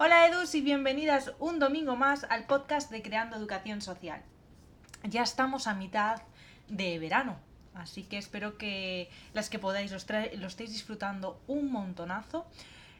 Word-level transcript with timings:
Hola 0.00 0.28
Edus 0.28 0.54
y 0.54 0.60
bienvenidas 0.60 1.32
un 1.40 1.58
domingo 1.58 1.96
más 1.96 2.22
al 2.30 2.46
podcast 2.46 2.88
de 2.92 3.02
Creando 3.02 3.34
Educación 3.34 3.80
Social. 3.80 4.22
Ya 5.02 5.24
estamos 5.24 5.66
a 5.66 5.74
mitad 5.74 6.22
de 6.68 7.00
verano, 7.00 7.36
así 7.74 8.04
que 8.04 8.16
espero 8.16 8.58
que 8.58 9.10
las 9.34 9.50
que 9.50 9.58
podáis 9.58 9.90
lo, 9.90 9.96
estéis 10.46 10.70
disfrutando 10.70 11.40
un 11.48 11.72
montonazo, 11.72 12.46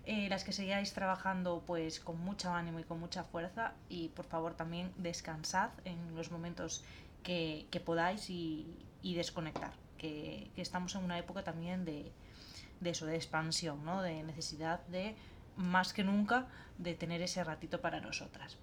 eh, 0.07 0.29
las 0.29 0.43
que 0.43 0.51
sigáis 0.51 0.93
trabajando 0.93 1.63
pues 1.65 2.01
con 2.01 2.19
mucho 2.21 2.53
ánimo 2.53 2.81
y 2.81 2.83
con 2.83 2.99
mucha 2.99 3.23
fuerza 3.23 3.75
y 3.89 4.09
por 4.09 4.25
favor 4.25 4.55
también 4.55 4.91
descansad 4.97 5.71
en 5.85 6.17
los 6.17 6.33
momentos 6.33 6.83
que, 7.23 7.69
podáis 7.87 8.29
y, 8.29 8.67
desconectar, 9.05 9.71
que, 9.99 10.51
estamos 10.57 10.97
en 10.97 11.05
una 11.05 11.17
época 11.17 11.45
también 11.45 11.85
de, 11.85 12.11
de 12.81 12.91
eso, 12.91 13.07
de 13.07 13.15
expansión, 13.15 13.85
¿no? 13.85 14.03
de 14.03 14.25
necesidad 14.25 14.85
de 14.89 15.15
más 15.59 15.93
que 15.93 16.05
nunca 16.05 16.47
de 16.79 16.95
tener 16.95 17.21
ese 17.21 17.45
ratito 17.45 17.81
para 17.81 18.01
nosotras. 18.01 18.57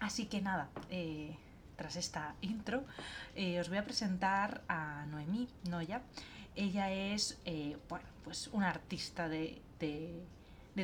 Así 0.00 0.26
que 0.26 0.40
nada, 0.40 0.68
eh, 0.90 1.36
tras 1.76 1.96
esta 1.96 2.34
intro, 2.40 2.84
eh, 3.34 3.60
os 3.60 3.68
voy 3.68 3.78
a 3.78 3.84
presentar 3.84 4.62
a 4.68 5.06
Noemí 5.06 5.48
Noya. 5.68 6.02
Ella 6.56 6.92
es, 6.92 7.40
eh, 7.44 7.76
bueno, 7.88 8.06
pues 8.24 8.48
una 8.48 8.68
artista 8.68 9.28
de, 9.28 9.62
de, 9.78 10.26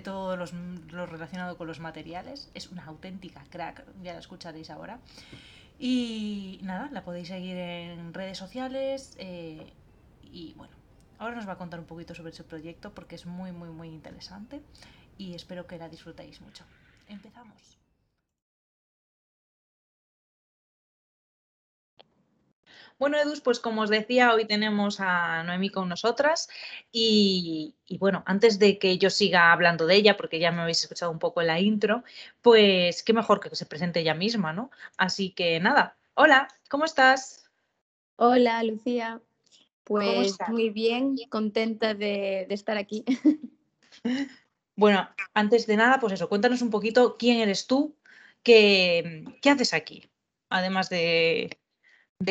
todo 0.02 0.36
lo 0.36 1.06
relacionado 1.06 1.56
con 1.56 1.66
los 1.66 1.80
materiales. 1.80 2.50
Es 2.52 2.70
una 2.70 2.84
auténtica 2.84 3.42
crack, 3.48 3.82
ya 4.02 4.12
la 4.12 4.18
escucharéis 4.18 4.68
ahora. 4.68 5.00
Y 5.78 6.60
nada, 6.62 6.90
la 6.92 7.02
podéis 7.02 7.28
seguir 7.28 7.56
en 7.56 8.12
redes 8.12 8.36
sociales. 8.36 9.16
y 9.18 10.52
bueno, 10.56 10.74
ahora 11.18 11.36
nos 11.36 11.48
va 11.48 11.52
a 11.52 11.58
contar 11.58 11.80
un 11.80 11.86
poquito 11.86 12.14
sobre 12.14 12.32
su 12.32 12.44
proyecto 12.44 12.92
porque 12.92 13.14
es 13.14 13.24
muy, 13.24 13.52
muy, 13.52 13.70
muy 13.70 13.88
interesante 13.88 14.60
y 15.18 15.34
espero 15.34 15.66
que 15.66 15.78
la 15.78 15.88
disfrutéis 15.88 16.40
mucho. 16.40 16.64
Empezamos. 17.08 17.78
Bueno, 22.98 23.18
Edus, 23.18 23.42
pues 23.42 23.60
como 23.60 23.82
os 23.82 23.90
decía, 23.90 24.32
hoy 24.32 24.46
tenemos 24.46 25.00
a 25.00 25.42
Noemí 25.42 25.68
con 25.68 25.88
nosotras 25.88 26.48
y, 26.90 27.74
bueno, 27.98 28.22
antes 28.26 28.58
de 28.58 28.78
que 28.78 28.96
yo 28.96 29.10
siga 29.10 29.52
hablando 29.52 29.86
de 29.86 29.96
ella, 29.96 30.16
porque 30.16 30.38
ya 30.38 30.50
me 30.50 30.62
habéis 30.62 30.82
escuchado 30.82 31.10
un 31.12 31.18
poco 31.18 31.42
en 31.42 31.48
la 31.48 31.60
intro, 31.60 32.04
pues 32.40 33.02
qué 33.02 33.12
mejor 33.12 33.40
que 33.40 33.54
se 33.54 33.66
presente 33.66 34.00
ella 34.00 34.14
misma, 34.14 34.54
¿no? 34.54 34.70
Así 34.96 35.30
que 35.30 35.60
nada, 35.60 35.98
hola, 36.14 36.48
¿cómo 36.70 36.86
estás? 36.86 37.50
Hola, 38.16 38.62
Lucía. 38.62 39.20
Pues 39.84 40.38
muy 40.48 40.70
bien, 40.70 41.16
contenta 41.28 41.92
de, 41.92 42.46
de 42.48 42.54
estar 42.54 42.78
aquí. 42.78 43.04
Bueno, 44.76 45.08
antes 45.32 45.66
de 45.66 45.76
nada, 45.76 45.98
pues 45.98 46.12
eso, 46.12 46.28
cuéntanos 46.28 46.60
un 46.60 46.70
poquito 46.70 47.16
quién 47.18 47.38
eres 47.38 47.66
tú, 47.66 47.96
qué, 48.42 49.24
qué 49.40 49.50
haces 49.50 49.72
aquí, 49.72 50.10
además 50.50 50.90
de, 50.90 51.58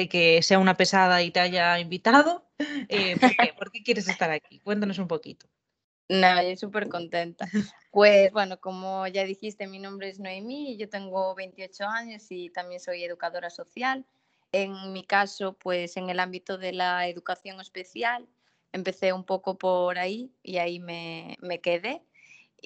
que 0.09 0.41
sea 0.43 0.59
una 0.59 0.77
pesada 0.77 1.23
y 1.23 1.31
te 1.31 1.39
haya 1.39 1.79
invitado. 1.79 2.47
Eh, 2.88 3.17
¿por, 3.57 3.71
qué? 3.71 3.83
quieres 3.83 4.07
estar 4.07 4.31
aquí? 4.31 4.59
Cuéntanos 4.59 4.99
un 4.99 5.07
poquito. 5.07 5.47
No, 6.07 6.41
yo 6.41 6.55
súper 6.55 6.88
contenta. 6.88 7.49
Pues 7.91 8.31
bueno, 8.31 8.59
como 8.59 9.07
ya 9.07 9.23
dijiste, 9.23 9.67
mi 9.67 9.79
nombre 9.79 10.09
es 10.09 10.19
Noemí, 10.19 10.77
yo 10.77 10.88
tengo 10.88 11.33
28 11.33 11.85
años 11.85 12.25
y 12.29 12.49
también 12.49 12.79
soy 12.79 13.03
educadora 13.03 13.49
social. 13.49 14.05
En 14.51 14.93
mi 14.93 15.03
caso, 15.03 15.53
pues 15.53 15.97
en 15.97 16.09
el 16.09 16.19
ámbito 16.19 16.57
de 16.57 16.73
la 16.73 17.07
educación 17.07 17.59
especial, 17.59 18.27
empecé 18.71 19.13
un 19.13 19.23
poco 19.23 19.57
por 19.57 19.97
ahí 19.97 20.31
y 20.43 20.57
ahí 20.57 20.79
me, 20.79 21.38
me 21.41 21.59
quedé. 21.59 22.03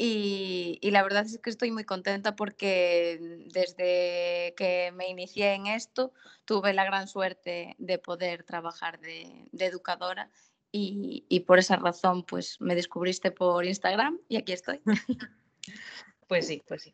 Y, 0.02 0.80
la 0.92 1.04
verdad 1.04 1.26
es 1.26 1.40
que 1.40 1.50
estoy 1.50 1.72
muy 1.72 1.84
contenta 1.84 2.38
porque 2.38 3.20
desde 3.48 4.54
que 4.56 4.94
me 4.96 5.10
inicié 5.10 5.56
en 5.56 5.68
esto 5.68 6.14
tuve 6.46 6.72
la 6.74 6.86
gran 6.86 7.10
suerte 7.10 7.76
de 7.80 7.98
poder 8.00 8.44
trabajar 8.44 9.02
de, 9.02 9.50
educadora 9.52 10.32
y, 10.72 11.44
por 11.46 11.60
esa 11.60 11.76
razón 11.76 12.24
pues 12.24 12.62
me 12.62 12.76
descubriste 12.76 13.32
por 13.32 13.66
Instagram 13.66 14.18
y 14.30 14.38
aquí 14.38 14.54
estoy. 14.54 14.80
Pues 16.28 16.46
sí, 16.46 16.62
pues 16.68 16.84
sí. 16.84 16.94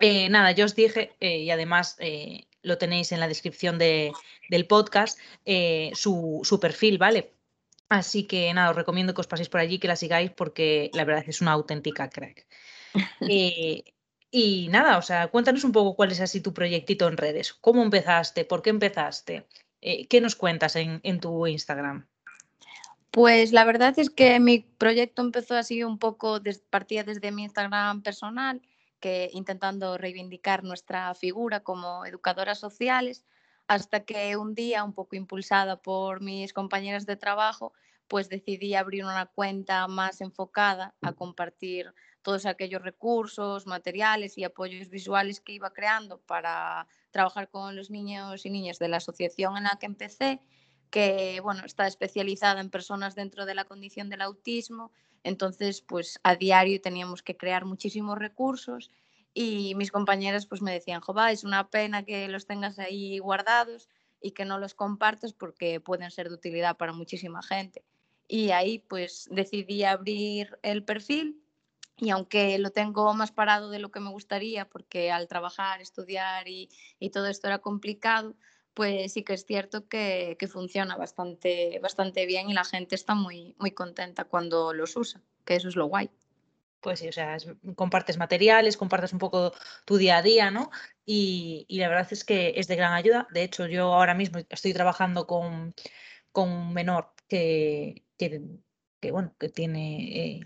Eh, 0.00 0.28
nada, 0.28 0.52
yo 0.52 0.66
os 0.66 0.74
dije, 0.74 1.16
eh, 1.18 1.38
y 1.38 1.50
además 1.50 1.96
eh, 1.98 2.46
lo 2.60 2.76
tenéis 2.76 3.10
en 3.10 3.20
la 3.20 3.26
descripción 3.26 3.78
del 3.78 4.66
podcast, 4.68 5.18
su, 5.94 6.40
su 6.44 6.60
perfil, 6.60 6.98
¿vale? 6.98 7.39
Así 7.90 8.24
que 8.24 8.54
nada, 8.54 8.70
os 8.70 8.76
recomiendo 8.76 9.12
que 9.12 9.20
os 9.20 9.26
paséis 9.26 9.50
por 9.50 9.60
allí, 9.60 9.80
que 9.80 9.88
la 9.88 9.96
sigáis, 9.96 10.30
porque 10.30 10.90
la 10.94 11.04
verdad 11.04 11.24
es 11.26 11.40
una 11.42 11.52
auténtica 11.52 12.08
crack. 12.08 12.46
Eh, 13.20 13.84
y 14.30 14.68
nada, 14.68 14.96
o 14.98 15.02
sea, 15.02 15.28
cuéntanos 15.28 15.64
un 15.64 15.72
poco 15.72 15.96
cuál 15.96 16.12
es 16.12 16.20
así 16.20 16.40
tu 16.40 16.54
proyectito 16.54 17.08
en 17.08 17.16
redes. 17.16 17.52
¿Cómo 17.52 17.82
empezaste? 17.82 18.44
¿Por 18.44 18.62
qué 18.62 18.70
empezaste? 18.70 19.46
Eh, 19.80 20.06
¿Qué 20.06 20.20
nos 20.20 20.36
cuentas 20.36 20.76
en, 20.76 21.20
tu 21.20 21.46
Instagram? 21.46 22.06
Pues 23.10 23.52
la 23.52 23.64
verdad 23.64 23.98
es 23.98 24.08
que 24.08 24.38
mi 24.38 24.60
proyecto 24.60 25.22
empezó 25.22 25.56
así 25.56 25.82
un 25.82 25.98
poco, 25.98 26.40
partía 26.70 27.02
desde 27.02 27.32
mi 27.32 27.42
Instagram 27.42 28.02
personal, 28.02 28.62
que 29.00 29.30
intentando 29.32 29.98
reivindicar 29.98 30.62
nuestra 30.62 31.12
figura 31.14 31.60
como 31.60 32.04
educadoras 32.04 32.60
sociales, 32.60 33.24
hasta 33.70 34.00
que 34.00 34.36
un 34.36 34.56
día, 34.56 34.82
un 34.82 34.92
poco 34.92 35.14
impulsada 35.14 35.80
por 35.80 36.20
mis 36.20 36.52
compañeras 36.52 37.06
de 37.06 37.14
trabajo, 37.14 37.72
pues 38.08 38.28
decidí 38.28 38.74
abrir 38.74 39.04
una 39.04 39.26
cuenta 39.26 39.86
más 39.86 40.20
enfocada 40.20 40.96
a 41.00 41.12
compartir 41.12 41.94
todos 42.22 42.46
aquellos 42.46 42.82
recursos, 42.82 43.68
materiales 43.68 44.36
y 44.36 44.42
apoyos 44.42 44.88
visuales 44.88 45.40
que 45.40 45.52
iba 45.52 45.72
creando 45.72 46.18
para 46.18 46.88
trabajar 47.12 47.48
con 47.48 47.76
los 47.76 47.90
niños 47.90 48.44
y 48.44 48.50
niñas 48.50 48.80
de 48.80 48.88
la 48.88 48.96
asociación 48.96 49.56
en 49.56 49.62
la 49.62 49.78
que 49.78 49.86
empecé, 49.86 50.40
que 50.90 51.38
bueno, 51.40 51.64
está 51.64 51.86
especializada 51.86 52.60
en 52.60 52.70
personas 52.70 53.14
dentro 53.14 53.46
de 53.46 53.54
la 53.54 53.66
condición 53.66 54.08
del 54.08 54.22
autismo. 54.22 54.90
Entonces, 55.22 55.80
pues 55.80 56.18
a 56.24 56.34
diario 56.34 56.80
teníamos 56.80 57.22
que 57.22 57.36
crear 57.36 57.64
muchísimos 57.66 58.18
recursos 58.18 58.90
y 59.34 59.74
mis 59.76 59.92
compañeras 59.92 60.46
pues 60.46 60.62
me 60.62 60.72
decían, 60.72 61.00
Jova, 61.00 61.30
es 61.30 61.44
una 61.44 61.70
pena 61.70 62.04
que 62.04 62.28
los 62.28 62.46
tengas 62.46 62.78
ahí 62.78 63.18
guardados 63.18 63.88
y 64.20 64.32
que 64.32 64.44
no 64.44 64.58
los 64.58 64.74
compartas 64.74 65.32
porque 65.32 65.80
pueden 65.80 66.10
ser 66.10 66.28
de 66.28 66.34
utilidad 66.34 66.76
para 66.76 66.92
muchísima 66.92 67.42
gente. 67.42 67.84
Y 68.28 68.50
ahí 68.50 68.78
pues 68.78 69.28
decidí 69.30 69.84
abrir 69.84 70.58
el 70.62 70.84
perfil 70.84 71.42
y 71.96 72.10
aunque 72.10 72.58
lo 72.58 72.70
tengo 72.70 73.12
más 73.14 73.32
parado 73.32 73.70
de 73.70 73.78
lo 73.78 73.90
que 73.90 74.00
me 74.00 74.10
gustaría 74.10 74.68
porque 74.68 75.10
al 75.10 75.28
trabajar, 75.28 75.80
estudiar 75.80 76.48
y, 76.48 76.70
y 76.98 77.10
todo 77.10 77.26
esto 77.26 77.46
era 77.46 77.58
complicado, 77.58 78.36
pues 78.74 79.12
sí 79.12 79.22
que 79.22 79.34
es 79.34 79.44
cierto 79.44 79.88
que, 79.88 80.36
que, 80.38 80.48
funciona 80.48 80.96
bastante, 80.96 81.78
bastante 81.82 82.24
bien 82.26 82.48
y 82.48 82.54
la 82.54 82.64
gente 82.64 82.94
está 82.94 83.14
muy, 83.14 83.54
muy 83.58 83.72
contenta 83.72 84.24
cuando 84.24 84.72
los 84.72 84.96
usa, 84.96 85.20
que 85.44 85.56
eso 85.56 85.68
es 85.68 85.76
lo 85.76 85.86
guay 85.86 86.10
pues 86.80 87.00
sí, 87.00 87.08
o 87.08 87.12
sea, 87.12 87.36
compartes 87.74 88.18
materiales, 88.18 88.76
compartes 88.76 89.12
un 89.12 89.18
poco 89.18 89.52
tu 89.84 89.96
día 89.96 90.18
a 90.18 90.22
día, 90.22 90.50
¿no? 90.50 90.70
Y, 91.04 91.66
la 91.68 91.88
verdad 91.88 92.08
es 92.10 92.24
que 92.24 92.54
es 92.56 92.68
de 92.68 92.76
gran 92.76 92.92
ayuda. 92.92 93.28
De 93.32 93.42
hecho, 93.42 93.66
yo 93.66 93.94
ahora 93.94 94.14
mismo 94.14 94.40
estoy 94.48 94.72
trabajando 94.72 95.26
con, 95.26 95.74
un 96.34 96.72
menor 96.72 97.12
que, 97.28 98.04
bueno, 99.10 99.34
que 99.38 99.48
tiene, 99.48 100.40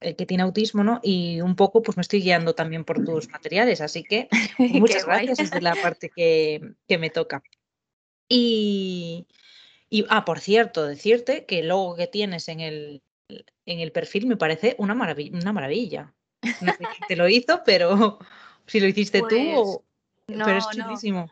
eh, 0.00 0.14
que 0.16 0.26
tiene 0.26 0.42
autismo, 0.42 0.84
¿no? 0.84 1.00
Y 1.02 1.40
un 1.40 1.56
poco, 1.56 1.82
pues 1.82 1.96
me 1.96 2.02
estoy 2.02 2.22
guiando 2.22 2.54
también 2.54 2.84
por 2.84 3.04
tus 3.04 3.28
materiales, 3.32 3.80
así 3.80 4.04
que 4.04 4.28
muchas 4.58 5.06
gracias, 5.06 5.38
es 5.40 5.50
de 5.50 5.60
la 5.60 5.74
parte 5.74 6.10
que, 6.14 6.74
me 6.98 7.10
toca. 7.10 7.42
Y, 8.28 9.26
y, 9.88 10.04
ah, 10.10 10.24
por 10.24 10.40
cierto, 10.40 10.86
decirte 10.86 11.46
que 11.46 11.60
el 11.60 11.68
logo 11.68 11.96
que 11.96 12.06
tienes 12.06 12.48
en 12.48 12.60
el, 12.60 13.02
en 13.66 13.80
el 13.80 13.92
perfil 13.92 14.26
me 14.26 14.36
parece 14.36 14.74
una, 14.78 14.94
maravilla. 14.94 15.38
Una 15.38 15.52
maravilla. 15.52 16.14
No 16.60 16.72
sé 16.72 16.84
te 17.06 17.16
lo 17.16 17.28
hizo, 17.28 17.62
pero 17.64 18.18
si 18.66 18.80
lo 18.80 18.86
hiciste 18.86 19.20
tú, 19.20 19.84
pues, 20.26 20.38
pero 20.44 20.58
es 20.58 20.68
chulísimo. 20.70 21.28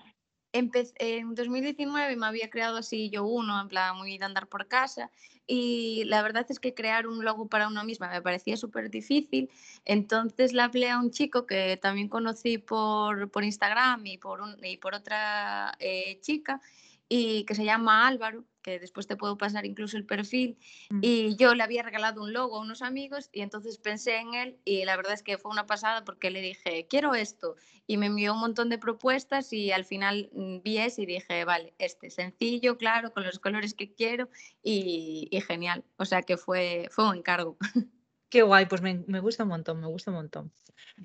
en 0.52 1.34
2019 1.34 2.16
me 2.16 2.26
había 2.26 2.50
creado 2.50 2.78
así 2.78 3.08
yo 3.10 3.24
uno, 3.24 3.60
en 3.60 3.68
plan 3.68 3.96
muy 3.96 4.18
de 4.18 4.24
andar 4.24 4.48
por 4.48 4.68
casa, 4.68 5.10
y 5.46 6.04
la 6.06 6.22
verdad 6.22 6.44
es 6.48 6.58
que 6.58 6.74
crear 6.74 7.06
un 7.06 7.24
logo 7.24 7.46
para 7.46 7.68
uno 7.68 7.84
misma 7.84 8.10
me 8.10 8.20
parecía 8.20 8.56
súper 8.56 8.90
difícil, 8.90 9.48
entonces 9.84 10.52
le 10.52 10.62
hablé 10.62 10.90
a 10.90 10.98
un 10.98 11.10
chico 11.10 11.46
que 11.46 11.76
también 11.76 12.08
conocí 12.08 12.58
por, 12.58 13.30
por 13.30 13.44
Instagram 13.44 14.04
y 14.06 14.18
por, 14.18 14.40
un, 14.40 14.56
y 14.64 14.76
por 14.78 14.94
otra 14.94 15.76
eh, 15.78 16.18
chica, 16.20 16.60
y 17.08 17.44
que 17.44 17.54
se 17.54 17.64
llama 17.64 18.06
Álvaro, 18.06 18.44
que 18.62 18.80
después 18.80 19.06
te 19.06 19.16
puedo 19.16 19.38
pasar 19.38 19.64
incluso 19.64 19.96
el 19.96 20.04
perfil, 20.04 20.58
mm. 20.90 20.98
y 21.02 21.36
yo 21.36 21.54
le 21.54 21.62
había 21.62 21.82
regalado 21.82 22.22
un 22.22 22.32
logo 22.32 22.56
a 22.56 22.60
unos 22.60 22.82
amigos 22.82 23.28
y 23.32 23.42
entonces 23.42 23.78
pensé 23.78 24.16
en 24.16 24.34
él 24.34 24.58
y 24.64 24.84
la 24.84 24.96
verdad 24.96 25.12
es 25.12 25.22
que 25.22 25.38
fue 25.38 25.52
una 25.52 25.66
pasada 25.66 26.04
porque 26.04 26.30
le 26.30 26.40
dije, 26.40 26.86
quiero 26.88 27.14
esto, 27.14 27.54
y 27.86 27.96
me 27.96 28.06
envió 28.06 28.34
un 28.34 28.40
montón 28.40 28.68
de 28.68 28.78
propuestas 28.78 29.52
y 29.52 29.70
al 29.70 29.84
final 29.84 30.30
mm, 30.32 30.62
vi 30.62 30.78
ese 30.78 31.02
y 31.02 31.06
dije, 31.06 31.44
vale, 31.44 31.74
este, 31.78 32.10
sencillo, 32.10 32.76
claro, 32.76 33.12
con 33.12 33.24
los 33.24 33.38
colores 33.38 33.74
que 33.74 33.92
quiero 33.92 34.28
y, 34.62 35.28
y 35.30 35.40
genial, 35.42 35.84
o 35.96 36.04
sea 36.04 36.22
que 36.22 36.36
fue, 36.36 36.88
fue 36.90 37.08
un 37.08 37.16
encargo. 37.16 37.56
Qué 38.28 38.42
guay, 38.42 38.66
pues 38.66 38.82
me, 38.82 39.20
gusta 39.20 39.44
un 39.44 39.50
montón, 39.50 39.80
me 39.80 39.86
gusta 39.86 40.10
un 40.10 40.16
montón. 40.16 40.52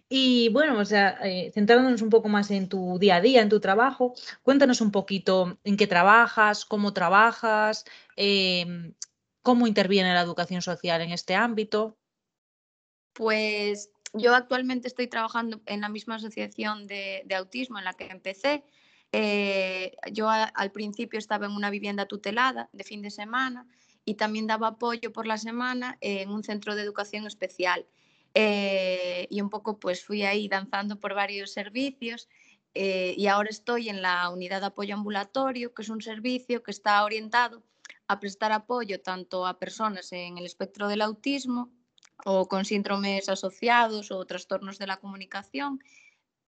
Y 0.10 0.50
bueno, 0.50 0.80
o 0.80 0.86
sea, 0.86 1.20
eh, 1.24 1.52
centrándonos 1.54 2.02
un 2.02 2.10
poco 2.10 2.30
más 2.30 2.50
en 2.50 2.68
tu 2.68 2.98
día 2.98 3.18
a 3.18 3.22
día, 3.22 3.42
en 3.42 3.50
tu 3.50 3.60
trabajo, 3.60 4.14
cuéntanos 4.42 4.82
un 4.82 4.92
poquito 4.92 5.60
en 5.64 5.78
qué 5.78 5.86
trabajas, 5.86 6.66
cómo 6.66 6.94
trabajas, 6.94 7.86
em, 8.16 8.94
cómo 9.44 9.68
interviene 9.68 10.14
la 10.14 10.22
educación 10.22 10.64
social 10.64 11.02
en 11.02 11.12
este 11.12 11.36
ámbito. 11.36 11.96
Pues 13.14 13.92
yo 14.14 14.34
actualmente 14.34 14.88
estoy 14.88 15.08
trabajando 15.08 15.62
en 15.68 15.82
la 15.82 15.90
misma 15.90 16.16
asociación 16.16 16.88
de, 16.88 17.24
autismo 17.36 17.78
en 17.78 17.86
la 17.86 17.94
que 17.94 18.08
empecé. 18.08 18.64
Eh, 19.12 19.96
yo 20.12 20.30
al 20.30 20.72
principio 20.72 21.20
estaba 21.20 21.46
en 21.46 21.52
una 21.52 21.70
vivienda 21.70 22.08
tutelada 22.08 22.70
de 22.72 22.84
fin 22.84 23.02
de 23.02 23.12
semana 23.12 23.68
y 24.06 24.16
también 24.16 24.48
daba 24.48 24.70
apoyo 24.70 25.12
por 25.14 25.28
la 25.28 25.38
semana 25.38 25.98
en 26.02 26.30
un 26.30 26.44
centro 26.44 26.76
de 26.76 26.84
educación 26.84 27.28
especial. 27.28 27.86
Eh, 28.34 29.28
y 29.30 29.42
un 29.42 29.50
poco 29.50 29.78
pues 29.78 30.06
fui 30.06 30.24
ahí 30.24 30.48
danzando 30.48 31.00
por 31.00 31.14
varios 31.14 31.52
servicios 31.52 32.30
eh, 32.74 33.14
y 33.18 33.28
ahora 33.28 33.50
estoy 33.50 33.90
en 33.90 34.02
la 34.02 34.30
unidad 34.30 34.62
de 34.62 34.68
apoyo 34.68 34.96
ambulatorio, 34.96 35.74
que 35.74 35.82
es 35.82 35.90
un 35.90 36.02
servicio 36.02 36.64
que 36.64 36.72
está 36.72 37.04
orientado 37.04 37.62
a 38.08 38.20
prestar 38.20 38.54
apoyo 38.54 39.02
tanto 39.02 39.46
a 39.46 39.60
personas 39.60 40.12
en 40.14 40.38
el 40.38 40.46
espectro 40.46 40.88
del 40.88 41.02
autismo 41.02 41.72
o 42.24 42.48
con 42.48 42.66
síndromes 42.66 43.28
asociados 43.28 44.12
o 44.12 44.26
trastornos 44.26 44.78
de 44.78 44.88
la 44.88 44.98
comunicación 44.98 45.84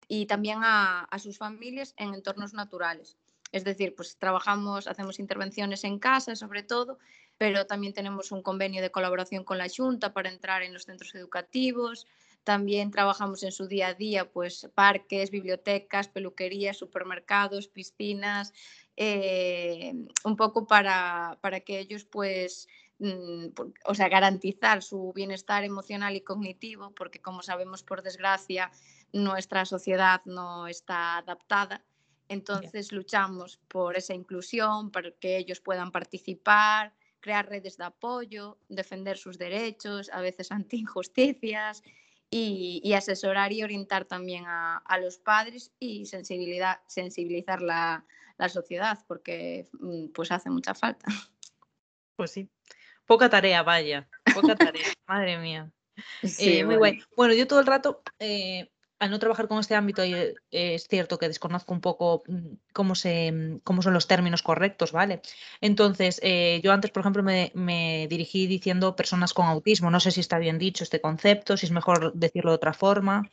y 0.09 0.27
también 0.27 0.61
a, 0.63 1.05
a 1.05 1.19
sus 1.19 1.39
familias 1.39 1.95
en 1.97 2.13
entornos 2.13 2.53
naturales. 2.53 3.17
Es 3.53 3.65
decir, 3.65 3.95
pues 3.95 4.19
trabajamos, 4.19 4.87
hacemos 4.87 5.19
intervenciones 5.19 5.85
en 5.85 5.99
casa 5.99 6.37
sobre 6.37 6.63
todo, 6.63 6.99
pero 7.41 7.65
también 7.65 7.95
tenemos 7.95 8.33
un 8.33 8.43
convenio 8.43 8.83
de 8.83 8.91
colaboración 8.91 9.45
con 9.45 9.57
la 9.57 9.67
Junta 9.75 10.13
para 10.13 10.29
entrar 10.29 10.63
en 10.63 10.75
los 10.75 10.85
centros 10.85 11.15
educativos. 11.15 12.07
También 12.45 12.91
trabajamos 12.91 13.43
en 13.45 13.51
su 13.51 13.67
día 13.67 13.89
a 13.89 13.95
día, 13.95 14.31
pues 14.31 14.69
parques, 14.75 15.31
bibliotecas, 15.31 16.09
peluquerías, 16.09 16.77
supermercados, 16.77 17.67
piscinas, 17.67 18.53
eh, 18.95 19.95
un 20.23 20.37
poco 20.37 20.67
para, 20.67 21.39
para, 21.41 21.61
que 21.61 21.79
ellos 21.79 22.05
pues 22.05 22.69
mm, 22.99 23.47
o 23.87 23.95
sea, 23.95 24.11
garantizar 24.11 24.83
su 24.83 25.11
bienestar 25.15 25.65
emocional 25.65 26.17
y 26.17 26.21
cognitivo, 26.21 26.91
porque 26.91 27.23
como 27.23 27.41
sabemos, 27.41 27.83
por 27.83 28.03
desgracia, 28.03 28.71
nuestra 29.15 29.65
sociedad 29.65 30.21
no 30.27 30.67
está 30.67 31.17
adaptada. 31.17 31.83
Entonces 32.29 32.93
luchamos 32.93 33.59
por 33.67 33.97
esa 33.97 34.13
inclusión, 34.13 34.91
para 34.91 35.11
que 35.13 35.39
ellos 35.39 35.61
puedan 35.61 35.91
participar, 35.91 36.93
crear 37.21 37.49
redes 37.49 37.77
de 37.77 37.85
apoyo, 37.85 38.59
defender 38.69 39.17
sus 39.19 39.39
derechos, 39.39 40.11
a 40.13 40.21
veces 40.21 40.51
ante 40.53 40.77
injusticias, 40.77 41.83
y, 42.33 42.93
asesorar 42.95 43.53
y 43.53 43.63
orientar 43.63 44.05
también 44.05 44.45
a, 44.47 44.99
los 45.01 45.19
padres 45.19 45.73
y 45.81 46.07
sensibilidad, 46.07 46.81
sensibilizar 46.87 47.61
la, 47.61 48.05
sociedad, 48.49 48.99
porque 49.07 49.69
mm, 49.73 50.09
pues 50.15 50.31
hace 50.33 50.49
mucha 50.49 50.75
falta. 50.75 51.07
Pues 52.17 52.31
sí, 52.31 52.49
poca 53.05 53.29
tarea, 53.29 53.63
vaya, 53.63 54.09
poca 54.35 54.55
tarea, 54.55 54.87
madre 55.09 55.39
mía. 55.39 55.73
Sí, 56.23 56.59
eh, 56.59 56.65
muy 56.65 56.77
bueno. 56.77 57.05
Bueno, 57.17 57.35
yo 57.35 57.47
todo 57.47 57.61
el 57.61 57.67
rato 57.67 58.03
eh, 58.19 58.71
al 59.01 59.11
no 59.11 59.19
trabajar 59.19 59.49
con 59.49 59.59
este 59.59 59.75
ámbito, 59.75 60.03
eh, 60.03 60.35
es 60.51 60.87
cierto 60.87 61.19
que 61.19 61.27
desconozco 61.27 61.73
un 61.73 61.81
poco 61.81 62.23
mm, 62.29 62.35
mm, 62.35 63.59
cómo 63.65 63.83
son 63.83 63.95
los 63.95 64.07
términos 64.07 64.43
correctos, 64.43 64.93
¿vale? 64.93 65.23
Entonces, 65.63 66.21
eh, 66.23 66.61
yo 66.63 66.71
antes, 66.73 66.91
por 66.91 67.01
ejemplo, 67.01 67.23
me, 67.23 68.07
dirigí 68.09 68.47
diciendo 68.47 68.95
personas 68.95 69.33
con 69.33 69.47
autismo. 69.47 69.91
No 69.91 70.01
sé 70.01 70.11
si 70.11 70.21
está 70.21 70.39
bien 70.39 70.59
dicho 70.59 70.85
este 70.85 71.01
concepto, 71.01 71.57
si 71.57 71.67
es 71.67 71.73
mejor 71.73 72.13
decirlo 72.13 72.51
de 72.51 72.57
otra 72.57 72.75
forma. 72.75 73.29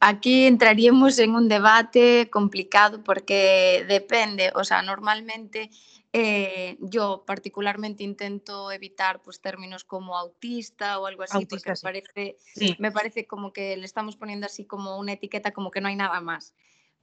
Aquí 0.00 0.44
entraríamos 0.44 1.18
en 1.18 1.34
un 1.34 1.48
debate 1.48 2.28
complicado 2.30 3.02
porque 3.02 3.86
depende, 3.88 4.52
o 4.54 4.64
sea, 4.64 4.82
normalmente 4.82 5.70
eh, 6.12 6.76
yo 6.80 7.24
particularmente 7.26 8.02
intento 8.02 8.72
evitar 8.72 9.20
pues, 9.22 9.40
términos 9.40 9.84
como 9.84 10.16
autista 10.16 10.98
o 10.98 11.06
algo 11.06 11.22
así, 11.22 11.46
porque 11.46 11.70
me, 11.70 11.76
parece, 11.76 12.36
me 12.78 12.92
parece 12.92 13.26
como 13.26 13.52
que 13.52 13.76
le 13.76 13.84
estamos 13.84 14.16
poniendo 14.16 14.46
así 14.46 14.64
como 14.64 14.98
una 14.98 15.12
etiqueta 15.12 15.52
como 15.52 15.70
que 15.70 15.80
no 15.80 15.88
hay 15.88 15.96
nada 15.96 16.20
más 16.20 16.54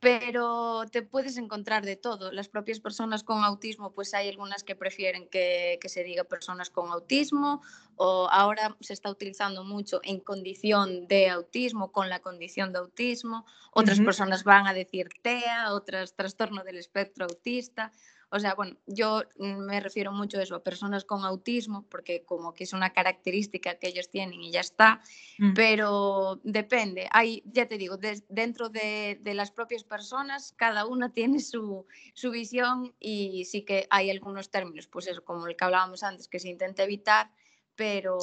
pero 0.05 0.83
te 0.91 1.01
puedes 1.01 1.37
encontrar 1.37 1.83
de 1.83 1.95
todo. 1.95 2.31
Las 2.31 2.47
propias 2.47 2.79
personas 2.79 3.23
con 3.23 3.43
autismo, 3.43 3.91
pues 3.91 4.13
hay 4.13 4.29
algunas 4.29 4.63
que 4.63 4.75
prefieren 4.75 5.27
que, 5.27 5.79
que, 5.81 5.89
se 5.89 6.03
diga 6.03 6.23
personas 6.23 6.69
con 6.69 6.91
autismo 6.91 7.63
o 7.95 8.27
ahora 8.29 8.75
se 8.81 8.93
está 8.93 9.09
utilizando 9.09 9.63
mucho 9.63 10.01
en 10.03 10.19
condición 10.19 11.07
de 11.07 11.29
autismo, 11.29 11.91
con 11.91 12.09
la 12.09 12.19
condición 12.19 12.71
de 12.71 12.79
autismo. 12.79 13.45
Otras 13.71 13.99
personas 13.99 14.43
van 14.43 14.67
a 14.67 14.73
decir 14.73 15.09
TEA, 15.23 15.73
otras 15.73 16.13
trastorno 16.13 16.63
del 16.63 16.77
espectro 16.77 17.25
autista. 17.25 17.91
O 18.35 18.39
sea, 18.39 18.53
bueno, 18.53 18.75
yo 18.85 19.23
me 19.37 19.79
refiero 19.79 20.11
mucho 20.11 20.37
a 20.37 20.43
eso, 20.43 20.55
a 20.55 20.63
personas 20.63 21.05
con 21.05 21.23
autismo, 21.23 21.85
porque 21.89 22.25
como 22.25 22.53
que 22.53 22.65
es 22.65 22.73
una 22.73 22.91
característica 22.91 23.75
que 23.75 23.87
ellos 23.87 24.09
tienen 24.09 24.43
y 24.43 24.51
ya 24.51 24.59
está, 24.59 25.01
mm. 25.37 25.53
pero 25.53 26.41
depende. 26.43 27.07
Hay, 27.11 27.43
ya 27.45 27.65
te 27.69 27.77
digo, 27.77 27.97
dentro 28.27 28.67
de, 28.67 29.21
las 29.23 29.51
propias 29.51 29.85
personas, 29.85 30.53
cada 30.57 30.85
una 30.85 31.09
tiene 31.13 31.39
su, 31.39 31.87
visión 32.29 32.93
y 32.99 33.45
sí 33.45 33.61
que 33.61 33.87
hay 33.89 34.11
algunos 34.11 34.51
términos, 34.51 34.87
pues 34.87 35.07
eso, 35.07 35.23
como 35.23 35.47
el 35.47 35.55
que 35.55 35.63
hablábamos 35.63 36.03
antes, 36.03 36.27
que 36.27 36.39
se 36.39 36.49
intenta 36.49 36.83
evitar, 36.83 37.31
pero, 37.77 38.17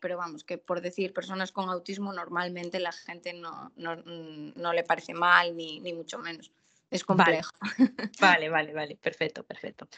pero 0.00 0.16
vamos, 0.16 0.44
que 0.44 0.56
por 0.56 0.80
decir 0.80 1.12
personas 1.12 1.52
con 1.52 1.68
autismo 1.68 2.10
normalmente 2.14 2.80
la 2.80 2.92
gente 2.92 3.34
no, 3.34 3.70
no, 3.76 4.72
le 4.72 4.82
parece 4.82 5.12
mal 5.12 5.54
ni, 5.54 5.78
ni 5.80 5.92
mucho 5.92 6.18
menos. 6.18 6.50
Es 6.92 7.04
complejo. 7.04 7.50
Vale, 8.20 8.50
vale, 8.50 8.74
vale, 8.74 8.96
perfecto, 8.96 9.42
perfecto. 9.44 9.88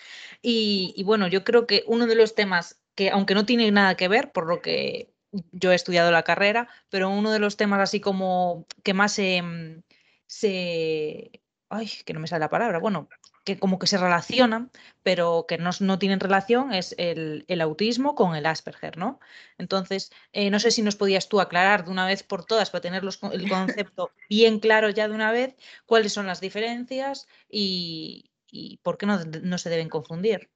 Y, 0.41 1.02
bueno, 1.05 1.26
yo 1.26 1.43
creo 1.43 1.67
que 1.67 1.82
uno 1.87 2.06
de 2.06 2.14
los 2.14 2.35
temas 2.35 2.81
que, 2.94 3.11
aunque 3.11 3.35
no 3.35 3.44
tiene 3.44 3.70
nada 3.73 3.96
que 3.96 4.06
ver, 4.06 4.31
por 4.31 4.46
lo 4.46 4.62
que 4.62 5.12
yo 5.50 5.73
he 5.73 5.75
estudiado 5.75 6.12
la 6.12 6.23
carrera, 6.23 6.69
pero 6.91 7.11
uno 7.11 7.32
de 7.32 7.41
los 7.41 7.56
temas 7.56 7.81
así 7.81 8.00
como 8.00 8.67
que 8.85 8.94
más 8.94 9.12
se, 9.12 9.43
mm, 9.43 9.82
se 10.26 11.43
ay, 11.69 11.91
que 12.06 12.14
no 12.14 12.20
me 12.20 12.29
sale 12.29 12.41
la 12.41 12.49
palabra, 12.49 12.79
bueno, 12.79 13.08
que 13.44 13.58
como 13.58 13.79
que 13.79 13.87
se 13.87 13.99
relacionan, 13.99 14.70
pero 15.02 15.44
que 15.46 15.58
no, 15.58 15.99
tienen 15.99 16.18
relación, 16.18 16.73
es 16.73 16.95
el, 16.99 17.45
autismo 17.61 18.14
con 18.14 18.35
el 18.35 18.47
Asperger, 18.47 18.97
¿no? 18.97 19.21
Entonces, 19.59 20.11
eh, 20.33 20.50
no 20.50 20.59
sé 20.59 20.71
si 20.71 20.83
nos 20.83 20.97
podías 20.97 21.28
tú 21.28 21.40
aclarar 21.40 21.85
de 21.85 21.90
una 21.90 22.07
vez 22.07 22.23
por 22.23 22.45
todas, 22.47 22.71
para 22.71 22.83
tener 22.83 23.04
el 23.04 23.49
concepto 23.49 24.11
bien 24.30 24.61
claro 24.61 24.88
ya 24.88 25.09
de 25.09 25.14
una 25.14 25.30
vez, 25.30 25.54
cuáles 25.85 26.12
son 26.14 26.26
las 26.26 26.40
diferencias 26.40 27.28
y, 27.49 28.30
por 28.83 28.97
qué 28.97 29.07
no, 29.07 29.59
se 29.59 29.71
deben 29.71 29.90
confundir. 29.90 30.50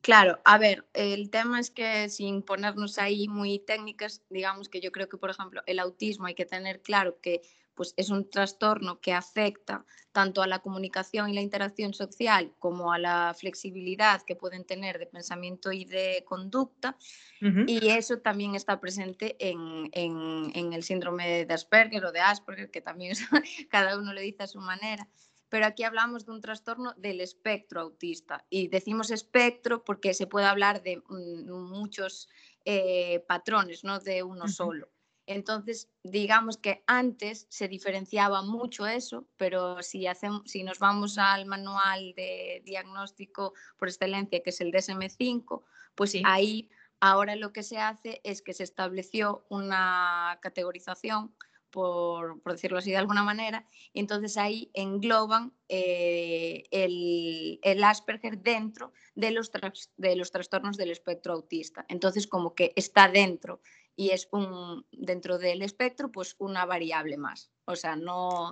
Claro, 0.00 0.40
a 0.44 0.58
ver, 0.58 0.84
el 0.94 1.30
tema 1.30 1.60
es 1.60 1.70
que 1.70 2.08
sin 2.08 2.42
ponernos 2.42 2.98
ahí 2.98 3.28
muy 3.28 3.60
técnicas, 3.60 4.22
digamos 4.28 4.68
que 4.68 4.80
yo 4.80 4.90
creo 4.90 5.08
que, 5.08 5.16
por 5.16 5.30
ejemplo, 5.30 5.62
el 5.66 5.78
autismo 5.78 6.26
hay 6.26 6.34
que 6.34 6.46
tener 6.46 6.82
claro 6.82 7.20
que 7.20 7.42
pues 7.82 7.94
es 7.96 8.10
un 8.10 8.30
trastorno 8.30 9.00
que 9.00 9.12
afecta 9.12 9.84
tanto 10.12 10.40
a 10.40 10.46
la 10.46 10.60
comunicación 10.60 11.28
y 11.28 11.32
la 11.32 11.40
interacción 11.40 11.94
social 11.94 12.52
como 12.60 12.92
a 12.92 12.98
la 13.00 13.34
flexibilidad 13.36 14.22
que 14.22 14.36
pueden 14.36 14.64
tener 14.64 15.00
de 15.00 15.06
pensamiento 15.06 15.72
y 15.72 15.84
de 15.84 16.22
conducta. 16.24 16.96
Y 17.40 17.88
eso 17.88 18.18
también 18.18 18.54
está 18.54 18.78
presente 18.78 19.34
en, 19.40 19.90
el 19.92 20.82
síndrome 20.84 21.44
de 21.44 21.52
Asperger 21.52 22.04
o 22.04 22.12
de 22.12 22.20
Asperger, 22.20 22.70
que 22.70 22.80
también 22.80 23.16
cada 23.68 23.98
uno 23.98 24.12
le 24.12 24.20
dice 24.22 24.44
a 24.44 24.46
su 24.46 24.60
manera. 24.60 25.08
Pero 25.48 25.66
aquí 25.66 25.82
hablamos 25.82 26.24
de 26.24 26.30
un 26.30 26.40
trastorno 26.40 26.94
del 26.96 27.20
espectro 27.20 27.80
autista. 27.80 28.46
Y 28.48 28.68
decimos 28.68 29.10
espectro 29.10 29.82
porque 29.82 30.14
se 30.14 30.28
puede 30.28 30.46
hablar 30.46 30.84
de 30.84 30.98
mm, 30.98 31.50
muchos 31.50 32.28
eh, 32.64 33.24
patrones, 33.26 33.82
no 33.82 33.98
de 33.98 34.22
uno 34.22 34.46
solo. 34.46 34.88
Entonces, 35.26 35.88
digamos 36.02 36.56
que 36.56 36.82
antes 36.86 37.46
se 37.48 37.68
diferenciaba 37.68 38.42
mucho 38.42 38.86
eso, 38.86 39.28
pero 39.36 39.82
si, 39.82 40.06
hacemos, 40.06 40.42
si 40.46 40.64
nos 40.64 40.78
vamos 40.78 41.16
al 41.18 41.46
manual 41.46 42.12
de 42.16 42.62
diagnóstico 42.64 43.54
por 43.78 43.88
excelencia, 43.88 44.42
que 44.42 44.50
es 44.50 44.60
el 44.60 44.72
DSM5, 44.72 45.62
pues 45.94 46.14
ahí 46.24 46.68
ahora 47.00 47.36
lo 47.36 47.52
que 47.52 47.62
se 47.62 47.78
hace 47.78 48.20
es 48.24 48.42
que 48.42 48.52
se 48.52 48.64
estableció 48.64 49.44
una 49.48 50.38
categorización, 50.42 51.34
por, 51.70 52.42
decirlo 52.44 52.78
así 52.78 52.90
de 52.90 52.98
alguna 52.98 53.24
manera, 53.24 53.66
y 53.92 54.00
entonces 54.00 54.36
ahí 54.36 54.70
engloban 54.74 55.54
eh, 55.68 56.64
el, 56.70 57.58
el, 57.62 57.82
Asperger 57.82 58.38
dentro 58.38 58.92
de 59.14 59.30
los, 59.30 59.50
de 59.96 60.16
los 60.16 60.30
trastornos 60.30 60.76
del 60.76 60.90
espectro 60.90 61.32
autista. 61.32 61.86
Entonces, 61.88 62.26
como 62.26 62.54
que 62.54 62.72
está 62.76 63.08
dentro 63.08 63.60
y 63.96 64.10
es 64.10 64.28
un, 64.32 64.86
dentro 64.92 65.38
del 65.38 65.62
espectro, 65.62 66.10
pues 66.10 66.36
una 66.38 66.64
variable 66.64 67.16
más. 67.16 67.50
O 67.64 67.76
sea, 67.76 67.96
no 67.96 68.50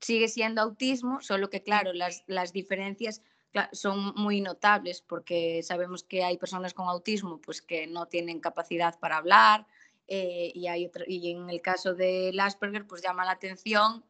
sigue 0.00 0.28
siendo 0.28 0.62
autismo, 0.62 1.20
solo 1.20 1.50
que 1.50 1.62
claro, 1.62 1.92
las, 1.92 2.24
las 2.26 2.52
diferencias 2.52 3.22
son 3.72 4.14
muy 4.16 4.40
notables 4.40 5.02
porque 5.02 5.62
sabemos 5.62 6.04
que 6.04 6.24
hay 6.24 6.38
personas 6.38 6.74
con 6.74 6.88
autismo 6.88 7.40
pues, 7.40 7.60
que 7.60 7.86
no 7.86 8.06
tienen 8.06 8.40
capacidad 8.40 8.98
para 8.98 9.18
hablar 9.18 9.66
eh, 10.08 10.50
y, 10.54 10.66
hay 10.66 10.90
y 11.06 11.30
en 11.30 11.50
el 11.50 11.60
caso 11.60 11.94
del 11.94 12.40
Asperger 12.40 12.86
pues 12.86 13.02
llama 13.02 13.24
la 13.24 13.32
atención 13.32 14.04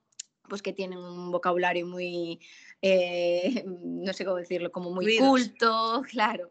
pues 0.49 0.63
que 0.63 0.73
tienen 0.73 0.99
un 0.99 1.31
vocabulario 1.31 1.87
muy, 1.87 2.41
eh, 2.81 3.65
no 3.67 4.13
sé 4.13 4.25
cómo 4.25 4.37
decirlo, 4.37 4.73
como 4.73 4.91
muy 4.91 5.19
culto, 5.19 6.03
claro. 6.11 6.51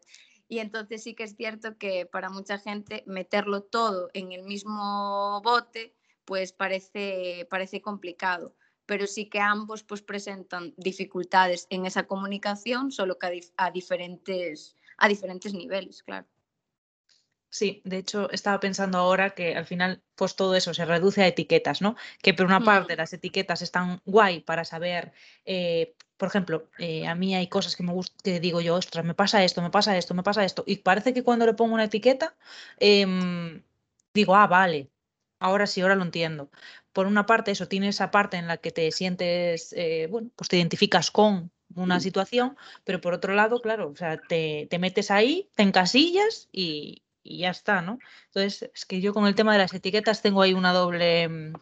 Y 0.52 0.58
entonces 0.58 1.02
sí 1.02 1.14
que 1.14 1.22
es 1.22 1.34
cierto 1.34 1.78
que 1.78 2.04
para 2.04 2.28
mucha 2.28 2.58
gente 2.58 3.04
meterlo 3.06 3.62
todo 3.62 4.10
en 4.12 4.32
el 4.32 4.42
mismo 4.42 5.40
bote 5.42 5.96
pues 6.26 6.52
parece, 6.52 7.46
parece 7.48 7.80
complicado 7.80 8.54
pero 8.84 9.06
sí 9.06 9.30
que 9.30 9.40
ambos 9.40 9.82
pues 9.82 10.02
presentan 10.02 10.74
dificultades 10.76 11.66
en 11.70 11.86
esa 11.86 12.06
comunicación, 12.06 12.90
solo 12.90 13.18
que 13.18 13.40
a, 13.56 13.70
diferentes, 13.70 14.76
a 14.98 15.08
diferentes 15.08 15.54
niveles, 15.54 16.02
claro. 16.02 16.26
Sí, 17.52 17.82
de 17.84 17.98
hecho 17.98 18.30
estaba 18.30 18.58
pensando 18.60 18.96
ahora 18.96 19.30
que 19.34 19.54
al 19.54 19.66
final 19.66 20.02
pues 20.14 20.36
todo 20.36 20.54
eso 20.56 20.72
se 20.72 20.86
reduce 20.86 21.22
a 21.22 21.26
etiquetas, 21.26 21.82
¿no? 21.82 21.96
Que 22.22 22.32
por 22.32 22.46
una 22.46 22.60
parte 22.60 22.96
las 22.96 23.12
etiquetas 23.12 23.60
están 23.60 24.00
guay 24.06 24.40
para 24.40 24.64
saber, 24.64 25.12
eh, 25.44 25.94
por 26.16 26.28
ejemplo, 26.28 26.70
eh, 26.78 27.06
a 27.06 27.14
mí 27.14 27.34
hay 27.34 27.48
cosas 27.48 27.76
que 27.76 27.82
me 27.82 27.92
gusta, 27.92 28.16
que 28.24 28.40
digo 28.40 28.62
yo, 28.62 28.74
ostras, 28.76 29.04
me 29.04 29.14
pasa 29.14 29.44
esto, 29.44 29.60
me 29.60 29.70
pasa 29.70 29.98
esto, 29.98 30.14
me 30.14 30.22
pasa 30.22 30.44
esto, 30.46 30.64
y 30.66 30.76
parece 30.76 31.12
que 31.12 31.22
cuando 31.22 31.44
le 31.44 31.52
pongo 31.52 31.74
una 31.74 31.84
etiqueta, 31.84 32.34
em, 32.78 33.62
digo, 34.14 34.34
ah, 34.34 34.46
vale, 34.46 34.90
ahora 35.38 35.66
sí, 35.66 35.82
ahora 35.82 35.96
lo 35.96 36.04
entiendo 36.04 36.50
por 36.92 37.06
una 37.06 37.26
parte, 37.26 37.50
eso 37.50 37.68
tiene 37.68 37.88
esa 37.88 38.10
parte 38.10 38.36
en 38.36 38.46
la 38.46 38.58
que 38.58 38.70
te 38.70 38.90
sientes, 38.92 39.72
eh, 39.76 40.08
bueno, 40.10 40.30
pues 40.36 40.48
te 40.48 40.56
identificas 40.56 41.10
con 41.10 41.50
una 41.74 42.00
situación, 42.00 42.56
pero 42.84 43.00
por 43.00 43.14
otro 43.14 43.34
lado, 43.34 43.60
claro, 43.62 43.88
o 43.88 43.96
sea, 43.96 44.18
te, 44.18 44.68
metes 44.78 45.10
ahí, 45.10 45.50
te 45.54 45.62
encasillas 45.62 46.48
y, 46.52 47.02
y, 47.22 47.38
ya 47.38 47.50
está, 47.50 47.82
¿no? 47.82 47.98
Entonces, 48.26 48.70
es 48.74 48.84
que 48.84 49.00
yo 49.00 49.12
con 49.14 49.26
el 49.26 49.34
tema 49.34 49.52
de 49.52 49.58
las 49.58 49.74
etiquetas 49.74 50.22
tengo 50.22 50.42
ahí 50.42 50.54
una 50.54 50.72
doble... 50.72 51.28
Mm, 51.28 51.54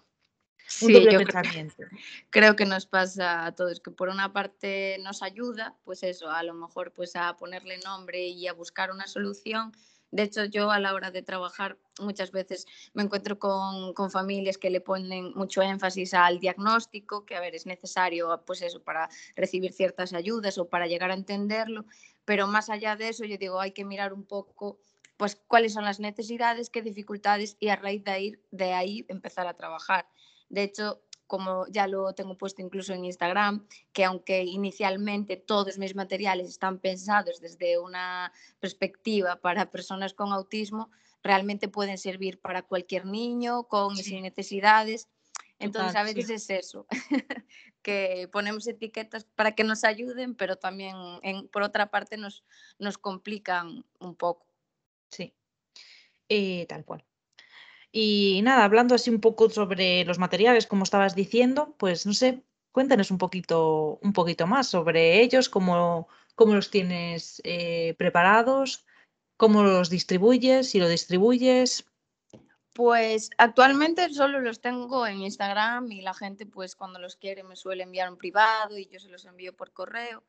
un 0.83 0.93
doble 0.93 1.19
pensamiento. 1.19 1.75
Creo, 1.77 1.89
creo 2.31 2.57
que 2.57 2.65
nos 2.65 2.87
pasa 2.87 3.45
a 3.47 3.55
todos, 3.55 3.81
que 3.81 3.91
por 3.91 4.09
una 4.09 4.33
parte 4.33 4.99
nos 5.01 5.23
ayuda, 5.23 5.77
pues 5.85 6.03
eso, 6.03 6.31
a 6.31 6.43
lo 6.43 6.55
mejor 6.55 6.93
pues 6.93 7.17
a 7.17 7.37
ponerle 7.37 7.79
nombre 7.79 8.29
y 8.29 8.47
a 8.47 8.53
buscar 8.53 8.93
una 8.93 9.09
solución, 9.09 9.73
de 10.11 10.25
hecho, 10.25 10.45
yo 10.45 10.71
a 10.71 10.81
la 10.81 10.93
hora 10.93 11.11
de 11.13 11.23
trabajar 11.23 11.79
muchas 12.01 12.33
veces 12.33 12.67
me 12.95 13.03
encuentro 13.03 13.39
con, 13.39 13.95
familias 14.11 14.59
que 14.59 14.71
le 14.71 14.81
ponen 14.81 15.33
mucho 15.35 15.63
énfasis 15.63 16.15
al 16.15 16.41
diagnóstico, 16.41 17.25
que 17.25 17.37
a 17.37 17.41
ver, 17.41 17.55
es 17.55 17.67
necesario 17.67 18.43
pues 18.45 18.63
eso 18.63 18.83
para 18.83 19.09
recibir 19.37 19.73
ciertas 19.73 20.13
ayudas 20.13 20.59
o 20.59 20.69
para 20.69 20.89
llegar 20.89 21.13
a 21.13 21.15
entenderlo, 21.15 21.85
pero 22.25 22.49
más 22.49 22.71
allá 22.71 22.97
de 22.97 23.09
eso 23.09 23.25
yo 23.25 23.37
digo, 23.39 23.61
hay 23.61 23.71
que 23.71 23.85
mirar 23.85 24.13
un 24.13 24.25
poco 24.25 24.81
pues 25.21 25.37
cuáles 25.37 25.75
son 25.75 25.85
las 25.85 26.01
necesidades, 26.01 26.71
qué 26.71 26.81
dificultades 26.81 27.59
y 27.61 27.69
a 27.69 27.77
raíz 27.77 28.03
de 28.05 28.11
ahí, 28.11 28.39
de 28.51 28.73
ahí 28.73 29.05
empezar 29.07 29.47
a 29.47 29.53
trabajar. 29.53 30.09
De 30.49 30.63
hecho, 30.63 31.03
como 31.27 31.67
ya 31.67 31.87
lo 31.87 32.15
tengo 32.15 32.39
puesto 32.39 32.63
incluso 32.63 32.95
en 32.95 33.05
Instagram, 33.05 33.67
que 33.93 34.07
aunque 34.07 34.45
inicialmente 34.45 35.37
todos 35.37 35.77
mis 35.77 35.95
materiales 35.95 36.49
están 36.49 36.79
pensados 36.79 37.39
desde 37.39 37.79
una 37.79 38.33
perspectiva 38.61 39.37
para 39.37 39.71
personas 39.71 40.15
con 40.15 40.33
autismo, 40.33 40.91
realmente 41.23 41.69
pueden 41.69 41.99
servir 41.99 42.41
para 42.41 42.63
cualquier 42.63 43.05
niño 43.05 43.65
con 43.65 43.93
y 43.99 44.03
sin 44.03 44.23
necesidades. 44.23 45.11
Entonces, 45.59 45.97
a 45.97 46.03
veces 46.03 46.31
es 46.31 46.49
eso, 46.49 46.87
que 47.83 48.27
ponemos 48.33 48.67
etiquetas 48.67 49.25
para 49.25 49.55
que 49.55 49.65
nos 49.65 49.85
ayuden, 49.85 50.35
pero 50.35 50.57
también, 50.57 50.97
por 51.53 51.63
otra 51.63 51.91
parte, 51.91 52.17
nos, 52.17 52.43
nos 52.79 52.97
complican 52.97 53.85
un 53.99 54.15
poco. 54.15 54.50
Sí, 55.11 55.35
eh, 56.29 56.67
tal 56.69 56.85
cual. 56.85 57.05
Y 57.93 58.41
nada, 58.43 58.65
hablando 58.65 58.95
así 58.95 59.11
un 59.11 59.21
poco 59.21 59.51
sobre 59.51 60.05
los 60.05 60.19
materiales, 60.19 60.67
como 60.67 60.85
estabas 60.85 61.17
diciendo, 61.17 61.75
pues 61.79 62.07
no 62.07 62.15
sé, 62.15 62.45
cuéntanos 62.73 63.11
un 63.11 63.19
poquito, 63.19 63.99
un 64.03 64.13
poquito 64.13 64.47
más 64.47 64.69
sobre 64.69 65.21
ellos, 65.21 65.49
cómo, 65.49 66.09
cómo 66.37 66.55
los 66.55 66.71
tienes 66.71 67.41
eh, 67.45 67.95
preparados, 67.99 68.87
cómo 69.37 69.65
los 69.65 69.91
distribuyes, 69.91 70.71
si 70.71 70.79
lo 70.79 70.89
distribuyes. 70.89 71.85
Pues 72.73 73.31
actualmente 73.39 74.09
solo 74.15 74.41
los 74.41 74.61
tengo 74.61 75.05
en 75.07 75.23
Instagram 75.23 75.91
y 75.91 76.03
la 76.03 76.15
gente 76.15 76.47
pues 76.47 76.77
cuando 76.77 77.01
los 77.01 77.17
quiere 77.17 77.43
me 77.43 77.57
suele 77.57 77.83
enviar 77.83 78.09
un 78.09 78.17
privado 78.17 78.79
y 78.79 78.87
yo 78.87 79.01
se 79.01 79.09
los 79.09 79.25
envío 79.25 79.57
por 79.57 79.73
correo 79.73 80.23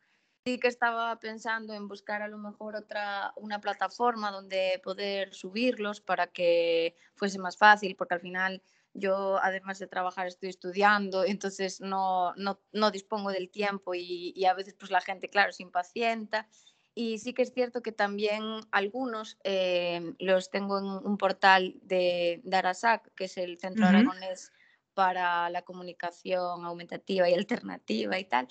sí 0.46 0.60
que 0.60 0.68
estaba 0.68 1.20
pensando 1.20 1.74
en 1.74 1.88
buscar 1.88 2.22
a 2.22 2.28
lo 2.28 2.38
mejor 2.38 2.76
otra, 2.76 3.34
una 3.36 3.62
plataforma 3.62 4.32
donde 4.32 4.82
poder 4.84 5.34
subirlos 5.34 6.02
para 6.02 6.28
que 6.28 6.96
fuese 7.16 7.38
más 7.38 7.58
fácil, 7.58 7.96
porque 7.96 8.16
al 8.16 8.22
final 8.22 8.64
yo 8.94 9.38
además 9.42 9.80
de 9.80 9.88
trabajar 9.88 10.28
estoy 10.28 10.50
estudiando, 10.50 11.24
entonces 11.24 11.80
no, 11.80 12.34
no, 12.36 12.60
no 12.74 12.92
dispongo 12.92 13.32
del 13.32 13.50
tiempo 13.50 13.94
y, 13.94 14.34
y, 14.36 14.46
a 14.46 14.54
veces 14.54 14.76
pues 14.78 14.92
la 14.92 15.02
gente, 15.02 15.30
claro, 15.30 15.52
se 15.52 15.64
impacienta. 15.64 16.48
Y 16.94 17.20
sí 17.20 17.34
que 17.34 17.44
es 17.44 17.54
cierto 17.54 17.82
que 17.82 17.94
también 17.94 18.44
algunos 18.72 19.38
eh, 19.46 20.14
los 20.20 20.50
tengo 20.50 20.78
en 20.78 20.86
un 20.86 21.18
portal 21.18 21.80
de 21.84 22.42
Darasac, 22.44 23.14
que 23.16 23.26
es 23.26 23.38
el 23.38 23.58
Centro 23.60 23.86
Aragonés 23.86 24.52
para 24.94 25.50
la 25.50 25.62
comunicación 25.62 26.66
aumentativa 26.66 27.30
y 27.30 27.34
alternativa 27.34 28.20
y 28.20 28.26
tal. 28.26 28.48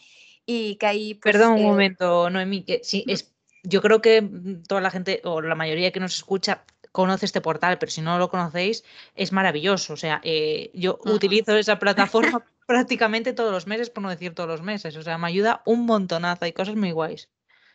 Y 0.46 0.76
que 0.76 0.86
ahí... 0.86 1.14
Pues, 1.14 1.32
Perdón 1.32 1.52
un 1.52 1.58
eh, 1.58 1.64
momento, 1.64 2.30
Noemí, 2.30 2.62
que 2.62 2.80
sí, 2.82 3.04
es, 3.06 3.32
yo 3.62 3.82
creo 3.82 4.00
que 4.00 4.28
toda 4.66 4.80
la 4.80 4.90
gente 4.90 5.20
o 5.24 5.40
la 5.40 5.54
mayoría 5.54 5.92
que 5.92 6.00
nos 6.00 6.16
escucha 6.16 6.64
conoce 6.92 7.26
este 7.26 7.40
portal, 7.40 7.78
pero 7.78 7.92
si 7.92 8.00
no 8.00 8.18
lo 8.18 8.30
conocéis, 8.30 8.84
es 9.14 9.32
maravilloso. 9.32 9.92
O 9.92 9.96
sea, 9.96 10.20
eh, 10.24 10.70
yo 10.74 10.98
utilizo 11.04 11.56
esa 11.56 11.78
plataforma 11.78 12.44
prácticamente 12.66 13.32
todos 13.32 13.52
los 13.52 13.66
meses, 13.66 13.90
por 13.90 14.02
no 14.02 14.10
decir 14.10 14.34
todos 14.34 14.48
los 14.48 14.62
meses. 14.62 14.96
O 14.96 15.02
sea, 15.02 15.18
me 15.18 15.28
ayuda 15.28 15.62
un 15.66 15.86
montonazo, 15.86 16.44
hay 16.44 16.52
cosas 16.52 16.76
muy 16.76 16.90
guays. 16.90 17.28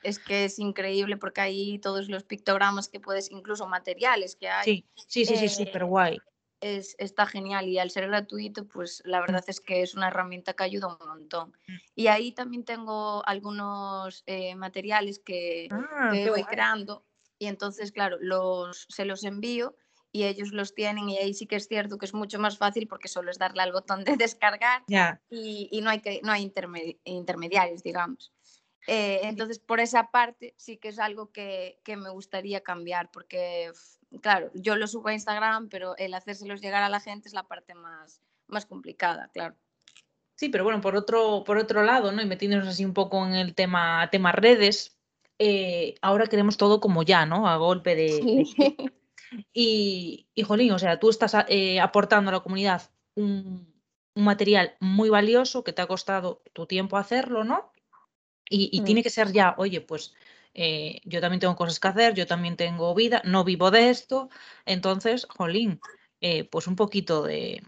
Es 0.04 0.20
que 0.20 0.46
es 0.46 0.60
increíble 0.60 1.18
porque 1.18 1.42
hay 1.42 1.80
todos 1.80 2.10
los 2.10 2.24
pictogramas 2.24 2.90
que 2.90 3.00
puedes, 3.00 3.32
incluso 3.32 3.68
materiales 3.68 4.36
que 4.36 4.50
hay. 4.50 4.64
Sí, 4.64 4.86
sí, 5.08 5.26
sí, 5.26 5.36
sí, 5.38 5.46
eh, 5.46 5.50
súper 5.50 5.86
guay 5.86 6.20
es, 6.66 6.96
está 6.98 7.26
genial 7.26 7.68
y 7.68 7.78
al 7.78 7.92
ser 7.92 8.08
gratuito, 8.08 8.68
pues 8.68 9.02
la 9.06 9.20
mm. 9.20 9.22
verdad 9.22 9.44
es 9.48 9.62
que 9.62 9.82
es 9.82 9.94
una 9.94 10.08
herramienta 10.08 10.54
que 10.54 10.64
ayuda 10.64 10.98
un 11.00 11.08
montón. 11.08 11.50
Mm. 11.68 11.74
Y 11.96 12.08
ahí 12.08 12.32
también 12.32 12.66
tengo 12.66 13.26
algunos 13.28 14.24
eh, 14.26 14.56
materiales 14.56 15.20
que, 15.20 15.68
ah, 15.72 16.12
voy 16.28 16.44
creando 16.44 17.06
y 17.38 17.48
entonces, 17.48 17.92
claro, 17.92 18.18
los, 18.20 18.88
se 18.90 19.06
los 19.06 19.24
envío 19.24 19.76
y 20.12 20.24
ellos 20.24 20.52
los 20.54 20.74
tienen 20.74 21.10
y 21.10 21.18
ahí 21.18 21.34
sí 21.34 21.46
que 21.46 21.58
es 21.58 21.68
cierto 21.68 21.98
que 21.98 22.06
es 22.06 22.14
mucho 22.14 22.40
más 22.40 22.58
fácil 22.58 22.88
porque 22.88 23.10
solo 23.10 23.30
es 23.30 23.38
darle 23.38 23.62
al 23.62 23.74
botón 23.74 24.04
de 24.04 24.16
descargar 24.18 24.84
y, 25.30 25.70
y, 25.72 25.82
no 25.82 25.90
hay, 25.90 26.00
que, 26.00 26.22
no 26.24 26.32
hay 26.32 26.52
intermediarios, 27.04 27.84
digamos. 27.84 28.32
Eh, 28.88 29.22
entonces, 29.24 29.60
por 29.60 29.80
esa 29.80 30.12
parte 30.12 30.54
sí 30.58 30.78
que 30.78 30.90
es 30.90 31.00
algo 31.00 31.32
que, 31.32 31.80
que 31.84 31.98
me 31.98 32.10
gustaría 32.10 32.62
cambiar 32.62 33.10
porque 33.12 33.72
claro, 34.22 34.52
yo 34.54 34.76
lo 34.76 34.88
subo 34.88 35.10
a 35.10 35.14
Instagram, 35.14 35.70
pero 35.70 35.96
el 35.98 36.14
hacérselos 36.14 36.62
llegar 36.62 36.84
a 36.84 36.90
la 36.90 37.00
gente 37.00 37.28
es 37.28 37.34
la 37.34 37.44
parte 37.44 37.74
más, 37.74 38.22
más 38.48 38.66
complicada, 38.66 39.30
claro. 39.34 39.56
Sí, 40.36 40.50
pero 40.50 40.64
bueno, 40.64 40.82
por 40.82 40.96
otro, 40.96 41.44
por 41.46 41.58
otro 41.58 41.84
lado, 41.84 42.12
¿no? 42.12 42.22
Y 42.22 42.26
metiéndonos 42.26 42.68
así 42.68 42.84
un 42.84 42.94
poco 42.94 43.26
en 43.26 43.34
el 43.36 43.56
tema, 43.56 44.10
tema 44.12 44.32
redes, 44.34 44.98
eh, 45.40 45.96
ahora 46.02 46.28
queremos 46.28 46.58
todo 46.58 46.80
como 46.82 47.04
ya, 47.04 47.26
¿no? 47.26 47.48
A 47.48 47.58
golpe 47.58 47.96
de. 47.96 48.46
Y, 49.54 50.28
y, 50.34 50.44
Jolín, 50.44 50.72
o 50.72 50.80
sea, 50.80 50.98
tú 50.98 51.10
estás 51.10 51.36
eh, 51.50 51.82
aportando 51.82 52.30
a 52.30 52.34
la 52.34 52.40
comunidad 52.40 52.84
un, 53.16 53.68
material 54.14 54.78
muy 54.80 55.10
valioso 55.10 55.64
que 55.64 55.74
te 55.74 55.82
ha 55.82 55.88
costado 55.88 56.42
tu 56.54 56.68
tiempo 56.68 56.96
hacerlo, 56.96 57.44
¿no? 57.44 57.74
Y, 58.50 58.70
y 58.72 58.80
mm. 58.80 58.84
tiene 58.86 59.04
que 59.04 59.10
ser 59.10 59.34
ya, 59.34 59.56
oye, 59.58 59.82
pues 59.82 60.14
eh, 60.56 61.02
yo 61.04 61.22
también 61.22 61.42
tengo 61.42 61.56
cosas 61.56 61.80
que 61.80 61.88
hacer, 61.90 62.14
yo 62.14 62.26
también 62.26 62.56
tengo 62.56 62.96
vida, 62.96 63.22
no 63.26 63.44
vivo 63.44 63.72
de 63.72 63.90
esto, 63.90 64.30
entonces, 64.66 65.28
jolín, 65.30 65.82
eh, 66.22 66.46
pues 66.46 66.68
un 66.68 66.76
poquito 66.76 67.24
de 67.24 67.62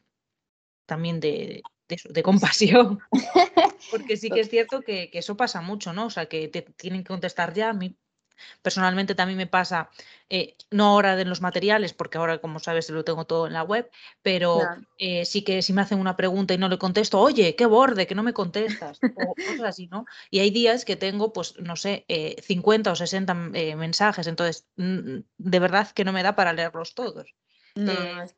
también 0.86 1.20
de, 1.20 1.64
de, 1.88 2.24
compasión, 2.24 3.00
porque 3.92 4.16
sí 4.16 4.30
que 4.30 4.40
es 4.40 4.50
cierto 4.50 4.82
que, 4.82 5.10
que, 5.12 5.20
eso 5.20 5.36
pasa 5.36 5.60
mucho, 5.62 5.92
¿no? 5.92 6.06
O 6.06 6.10
sea, 6.10 6.28
que 6.28 6.48
te 6.48 6.62
tienen 6.62 7.04
que 7.04 7.10
contestar 7.10 7.54
ya, 7.54 7.70
a 7.72 7.74
mí 7.74 7.98
Personalmente 8.62 9.16
también 9.16 9.38
me 9.38 9.48
pasa, 9.48 9.90
eh, 10.30 10.56
no 10.72 10.88
ahora 10.88 11.16
de 11.16 11.26
los 11.26 11.42
materiales, 11.42 11.94
porque 11.94 12.18
ahora, 12.18 12.40
como 12.40 12.60
sabes, 12.60 12.90
lo 12.90 13.04
tengo 13.04 13.26
todo 13.26 13.48
en 13.48 13.54
la 13.54 13.64
web, 13.64 13.90
pero 14.22 14.62
eh, 14.98 15.26
sí 15.26 15.44
que 15.44 15.62
si 15.62 15.74
me 15.74 15.82
hacen 15.82 16.00
una 16.00 16.16
pregunta 16.16 16.54
y 16.54 16.58
no 16.58 16.70
le 16.70 16.78
contesto, 16.78 17.20
oye, 17.20 17.56
qué 17.56 17.66
borde, 17.66 18.08
que 18.08 18.16
no 18.16 18.24
me 18.24 18.34
contestas, 18.34 19.00
o 19.02 19.36
cosas 19.36 19.62
así, 19.62 19.88
¿no? 19.88 20.06
Y 20.30 20.40
hay 20.40 20.52
días 20.52 20.86
que 20.86 20.96
tengo, 20.96 21.34
pues, 21.34 21.60
no 21.60 21.76
sé, 21.76 22.06
50 22.42 22.90
eh, 22.90 22.94
o 22.94 22.96
60 22.96 23.34
mensajes, 23.34 24.28
entonces, 24.28 24.68
mm, 24.76 25.20
de 25.38 25.60
verdad 25.60 25.90
que 25.92 26.06
no 26.06 26.14
me 26.14 26.24
da 26.24 26.36
para 26.36 26.54
leerlos 26.54 26.94
todos. 26.94 27.36
No, 27.76 27.94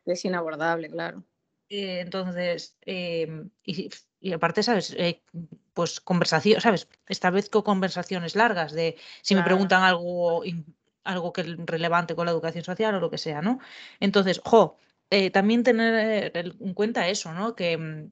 es 0.06 0.26
inabordable, 0.26 0.90
claro. 0.90 1.24
entonces, 1.70 2.76
em, 2.82 3.50
y, 3.64 3.90
y, 4.20 4.34
aparte, 4.34 4.64
¿sabes? 4.64 4.96
Pues 5.80 6.02
conversación, 6.02 6.60
¿sabes? 6.60 6.90
Establezco 7.08 7.64
conversaciones 7.64 8.36
largas 8.36 8.74
de 8.74 8.98
si 9.22 9.34
me 9.34 9.44
preguntan 9.44 9.82
algo, 9.82 10.44
algo 11.06 11.32
que 11.32 11.40
es 11.40 11.48
relevante 11.58 12.16
con 12.16 12.26
la 12.26 12.34
educación 12.34 12.66
social 12.66 12.96
o 12.96 13.00
lo 13.00 13.10
que 13.10 13.18
sea, 13.18 13.42
¿no? 13.42 13.60
Entonces, 14.02 14.42
jo, 14.44 14.76
eh, 15.10 15.30
también 15.30 15.64
tener 15.64 16.36
en 16.36 16.74
cuenta 16.74 17.08
eso, 17.08 17.32
¿no? 17.32 17.56
Que, 17.56 17.78
mm, 17.78 18.12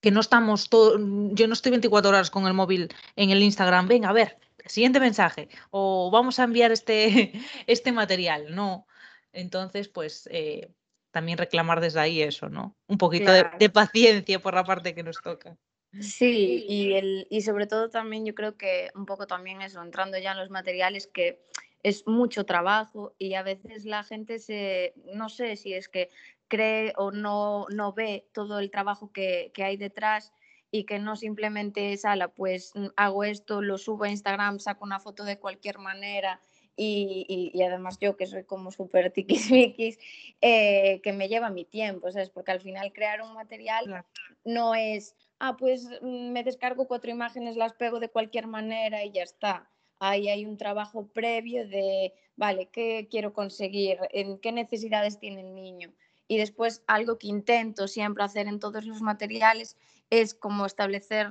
que 0.00 0.10
no 0.10 0.18
estamos 0.18 0.68
todo, 0.70 0.98
yo 1.34 1.46
no 1.46 1.52
estoy 1.52 1.70
24 1.70 2.10
horas 2.10 2.32
con 2.32 2.48
el 2.48 2.54
móvil 2.54 2.88
en 3.14 3.30
el 3.30 3.44
Instagram, 3.44 3.86
venga, 3.86 4.08
a 4.08 4.12
ver, 4.12 4.40
siguiente 4.66 4.98
mensaje, 4.98 5.48
o 5.70 6.10
vamos 6.10 6.40
a 6.40 6.44
enviar 6.44 6.72
este, 6.72 7.30
este 7.68 7.92
material, 7.92 8.56
no. 8.56 8.88
Entonces, 9.32 9.86
pues 9.86 10.28
eh, 10.32 10.72
también 11.12 11.38
reclamar 11.38 11.80
desde 11.80 12.00
ahí 12.00 12.22
eso, 12.22 12.48
¿no? 12.48 12.76
Un 12.88 12.98
poquito 12.98 13.30
de, 13.30 13.70
paciencia 13.70 14.40
por 14.40 14.54
la 14.54 14.64
parte 14.64 14.96
que 14.96 15.04
nos 15.04 15.22
toca. 15.22 15.56
Sí, 16.00 16.66
y, 16.68 16.92
el, 16.94 17.26
y 17.30 17.40
sobre 17.40 17.66
todo 17.66 17.88
también 17.88 18.26
yo 18.26 18.34
creo 18.34 18.56
que 18.56 18.90
un 18.94 19.06
poco 19.06 19.26
también 19.26 19.62
eso, 19.62 19.82
entrando 19.82 20.18
ya 20.18 20.32
en 20.32 20.38
los 20.38 20.50
materiales, 20.50 21.06
que 21.06 21.40
es 21.82 22.06
mucho 22.06 22.44
trabajo 22.44 23.14
y 23.18 23.34
a 23.34 23.42
veces 23.42 23.84
la 23.84 24.02
gente 24.02 24.38
se, 24.38 24.92
no 25.14 25.28
sé 25.28 25.56
si 25.56 25.72
es 25.72 25.88
que 25.88 26.10
cree 26.48 26.92
o 26.96 27.10
no, 27.10 27.66
no 27.70 27.92
ve 27.92 28.28
todo 28.32 28.58
el 28.58 28.70
trabajo 28.70 29.12
que, 29.12 29.50
que 29.54 29.64
hay 29.64 29.76
detrás 29.76 30.32
y 30.70 30.84
que 30.84 30.98
no 30.98 31.16
simplemente 31.16 31.92
es, 31.92 32.04
ala, 32.04 32.28
pues 32.28 32.72
mm, 32.74 32.88
hago 32.96 33.24
esto, 33.24 33.62
lo 33.62 33.78
subo 33.78 34.04
a 34.04 34.10
Instagram, 34.10 34.58
saco 34.58 34.84
una 34.84 35.00
foto 35.00 35.24
de 35.24 35.38
cualquier 35.38 35.78
manera 35.78 36.40
y, 36.76 37.52
y, 37.52 37.62
además 37.62 37.98
yo 38.00 38.16
que 38.16 38.26
soy 38.26 38.44
como 38.44 38.70
súper 38.70 39.10
tiquismiquis, 39.12 39.98
eh, 40.40 41.00
que 41.02 41.12
me 41.12 41.28
lleva 41.28 41.50
mi 41.50 41.64
tiempo, 41.64 42.12
¿sabes? 42.12 42.30
Porque 42.30 42.52
al 42.52 42.60
final 42.60 42.92
crear 42.92 43.20
un 43.20 43.34
material 43.34 44.04
no 44.44 44.76
es, 44.76 45.16
ah, 45.40 45.56
pues 45.56 45.88
mm, 46.00 46.30
me 46.32 46.44
descargo 46.44 46.86
cuatro 46.86 47.10
imágenes, 47.10 47.56
las 47.56 47.74
pego 47.74 48.00
de 48.00 48.10
cualquier 48.10 48.46
manera 48.46 49.04
y 49.04 49.12
ya 49.12 49.22
está. 49.22 49.70
Ahí 50.00 50.28
hay 50.28 50.46
un 50.46 50.56
trabajo 50.56 51.08
previo 51.08 51.66
de, 51.66 52.14
vale, 52.36 52.68
¿qué 52.70 53.08
quiero 53.10 53.32
conseguir? 53.32 53.98
¿En 54.10 54.38
qué 54.38 54.52
necesidades 54.52 55.18
tiene 55.18 55.40
el 55.40 55.54
niño? 55.54 55.92
Y 56.28 56.38
después 56.38 56.84
algo 56.86 57.18
que 57.18 57.26
intento 57.26 57.88
siempre 57.88 58.22
hacer 58.22 58.46
en 58.46 58.60
todos 58.60 58.84
los 58.84 59.00
materiales 59.00 59.76
es 60.10 60.34
como 60.34 60.66
establecer 60.66 61.30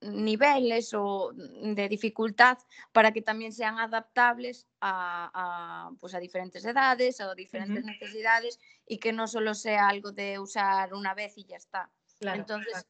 niveles 0.00 0.92
o 0.94 1.32
de 1.34 1.88
dificultad 1.88 2.58
para 2.92 3.12
que 3.12 3.22
también 3.22 3.52
sean 3.52 3.78
adaptables 3.78 4.66
a, 4.80 5.90
pues 5.98 6.14
a 6.14 6.20
diferentes 6.20 6.64
edades 6.64 7.20
o 7.20 7.34
diferentes 7.34 7.84
necesidades 7.84 8.60
y 8.86 8.98
que 8.98 9.12
no 9.12 9.26
solo 9.26 9.54
sea 9.54 9.88
algo 9.88 10.12
de 10.12 10.38
usar 10.38 10.92
una 10.94 11.14
vez 11.14 11.38
y 11.38 11.44
ya 11.44 11.56
está. 11.56 11.90
Entonces, 12.20 12.86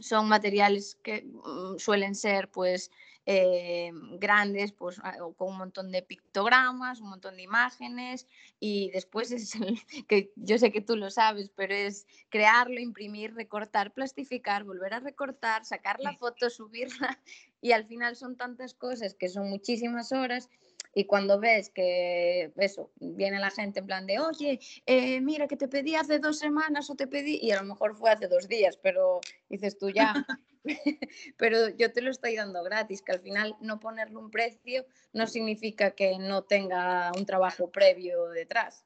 son 0.00 0.28
materiales 0.28 0.96
que 1.02 1.22
mm, 1.22 1.78
suelen 1.78 2.14
ser 2.14 2.50
pues 2.50 2.90
eh, 3.26 3.90
grandes, 4.18 4.72
pues 4.72 5.00
con 5.36 5.48
un 5.48 5.56
montón 5.56 5.90
de 5.90 6.02
pictogramas, 6.02 7.00
un 7.00 7.08
montón 7.08 7.36
de 7.36 7.42
imágenes 7.42 8.26
y 8.60 8.90
después 8.90 9.32
es 9.32 9.52
que 10.08 10.30
yo 10.36 10.58
sé 10.58 10.70
que 10.70 10.82
tú 10.82 10.96
lo 10.96 11.10
sabes, 11.10 11.50
pero 11.54 11.74
es 11.74 12.06
crearlo, 12.28 12.80
imprimir, 12.80 13.34
recortar, 13.34 13.94
plastificar, 13.94 14.64
volver 14.64 14.94
a 14.94 15.00
recortar, 15.00 15.64
sacar 15.64 16.00
la 16.00 16.14
foto, 16.14 16.50
subirla 16.50 17.18
y 17.62 17.72
al 17.72 17.86
final 17.86 18.14
son 18.14 18.36
tantas 18.36 18.74
cosas 18.74 19.14
que 19.14 19.30
son 19.30 19.48
muchísimas 19.48 20.12
horas 20.12 20.50
y 20.94 21.04
cuando 21.04 21.38
ves 21.40 21.70
que 21.70 22.52
eso, 22.56 22.90
viene 22.96 23.38
la 23.38 23.50
gente 23.50 23.80
en 23.80 23.86
plan 23.86 24.06
de, 24.06 24.20
oye, 24.20 24.60
eh, 24.86 25.20
mira 25.20 25.48
que 25.48 25.56
te 25.56 25.68
pedí 25.68 25.94
hace 25.94 26.18
dos 26.18 26.38
semanas 26.38 26.88
o 26.90 26.94
te 26.94 27.06
pedí, 27.06 27.38
y 27.42 27.50
a 27.50 27.60
lo 27.60 27.64
mejor 27.64 27.96
fue 27.96 28.10
hace 28.10 28.28
dos 28.28 28.48
días, 28.48 28.78
pero 28.82 29.20
dices 29.48 29.78
tú 29.78 29.90
ya, 29.90 30.14
pero 31.36 31.68
yo 31.76 31.92
te 31.92 32.02
lo 32.02 32.10
estoy 32.10 32.36
dando 32.36 32.62
gratis, 32.62 33.02
que 33.02 33.12
al 33.12 33.20
final 33.20 33.56
no 33.60 33.80
ponerle 33.80 34.16
un 34.16 34.30
precio 34.30 34.86
no 35.12 35.26
significa 35.26 35.92
que 35.92 36.18
no 36.18 36.42
tenga 36.42 37.12
un 37.16 37.26
trabajo 37.26 37.70
previo 37.70 38.28
detrás. 38.28 38.84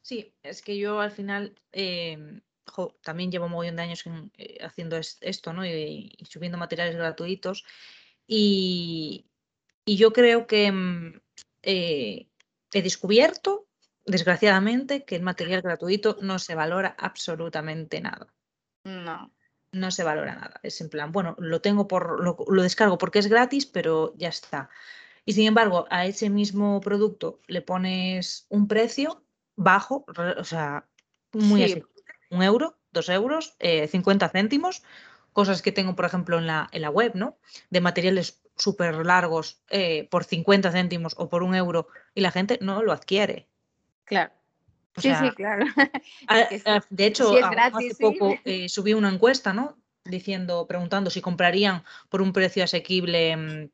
Sí, 0.00 0.34
es 0.42 0.62
que 0.62 0.76
yo 0.78 1.00
al 1.00 1.12
final 1.12 1.54
em, 1.70 2.40
también 3.02 3.30
llevo 3.30 3.46
un 3.46 3.52
montón 3.52 3.76
de 3.76 3.82
años 3.82 4.04
eh, 4.36 4.58
haciendo 4.62 4.96
esto, 4.96 5.52
¿no? 5.52 5.64
Y, 5.64 6.16
subiendo 6.28 6.58
materiales 6.58 6.96
gratuitos. 6.96 7.64
Y, 8.26 9.26
y 9.84 9.96
yo 9.96 10.12
creo 10.12 10.46
que 10.46 10.66
em, 10.66 11.20
eh, 11.62 12.28
he 12.72 12.82
descubierto, 12.82 13.66
desgraciadamente, 14.04 15.04
que 15.04 15.16
el 15.16 15.22
material 15.22 15.62
gratuito 15.62 16.18
no 16.20 16.38
se 16.38 16.54
valora 16.54 16.94
absolutamente 16.98 18.00
nada. 18.00 18.32
No. 18.84 19.32
No 19.72 19.90
se 19.90 20.04
valora 20.04 20.34
nada. 20.34 20.60
Es 20.62 20.80
en 20.80 20.90
plan, 20.90 21.12
bueno, 21.12 21.34
lo 21.38 21.60
tengo 21.62 21.88
por, 21.88 22.22
lo, 22.22 22.62
descargo 22.62 22.98
porque 22.98 23.20
es 23.20 23.28
gratis, 23.28 23.64
pero 23.64 24.12
ya 24.16 24.28
está. 24.28 24.68
Y 25.24 25.32
sin 25.32 25.46
embargo, 25.46 25.86
a 25.88 26.04
ese 26.04 26.28
mismo 26.28 26.80
producto 26.80 27.40
le 27.46 27.62
pones 27.62 28.44
un 28.50 28.68
precio 28.68 29.24
bajo, 29.56 30.04
o 30.36 30.44
sea, 30.44 30.88
muy 31.32 31.64
así, 31.64 31.82
un 32.30 32.42
euro, 32.42 32.78
dos 32.90 33.08
euros, 33.08 33.56
50 33.60 34.26
eh, 34.26 34.28
céntimos, 34.30 34.82
cosas 35.32 35.62
que 35.62 35.72
tengo, 35.72 35.96
por 35.96 36.04
ejemplo, 36.04 36.38
en 36.38 36.46
la, 36.46 36.68
en 36.72 36.82
la 36.82 36.90
web, 36.90 37.12
¿no? 37.14 37.38
De 37.70 37.80
materiales 37.80 38.41
súper 38.56 39.04
largos 39.06 39.62
eh, 39.70 40.08
por 40.10 40.24
50 40.24 40.70
céntimos 40.72 41.14
o 41.18 41.28
por 41.28 41.42
un 41.42 41.54
euro 41.54 41.88
y 42.14 42.20
la 42.20 42.30
gente 42.30 42.58
no 42.60 42.82
lo 42.82 42.92
adquiere. 42.92 43.48
Claro. 44.04 44.32
sí, 44.96 45.10
sí, 45.14 45.30
claro. 45.34 45.66
de 46.90 47.06
hecho, 47.06 47.34
hace 47.44 47.94
poco 47.98 48.34
eh, 48.44 48.68
subí 48.68 48.94
una 48.94 49.08
encuesta, 49.08 49.52
¿no? 49.52 49.78
Diciendo, 50.04 50.66
preguntando 50.66 51.10
si 51.10 51.20
comprarían 51.20 51.84
por 52.08 52.22
un 52.22 52.32
precio 52.32 52.64
asequible 52.64 53.36
mm, 53.36 53.70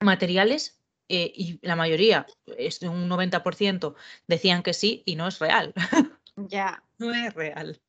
materiales 0.00 0.80
eh, 1.08 1.32
y 1.34 1.58
la 1.62 1.76
mayoría, 1.76 2.26
es 2.58 2.82
un 2.82 3.08
90%, 3.08 3.94
decían 4.26 4.62
que 4.62 4.74
sí 4.74 5.02
y 5.06 5.16
no 5.16 5.28
es 5.28 5.38
real. 5.38 5.72
Ya. 6.36 6.82
no 6.98 7.14
es 7.14 7.32
real. 7.32 7.80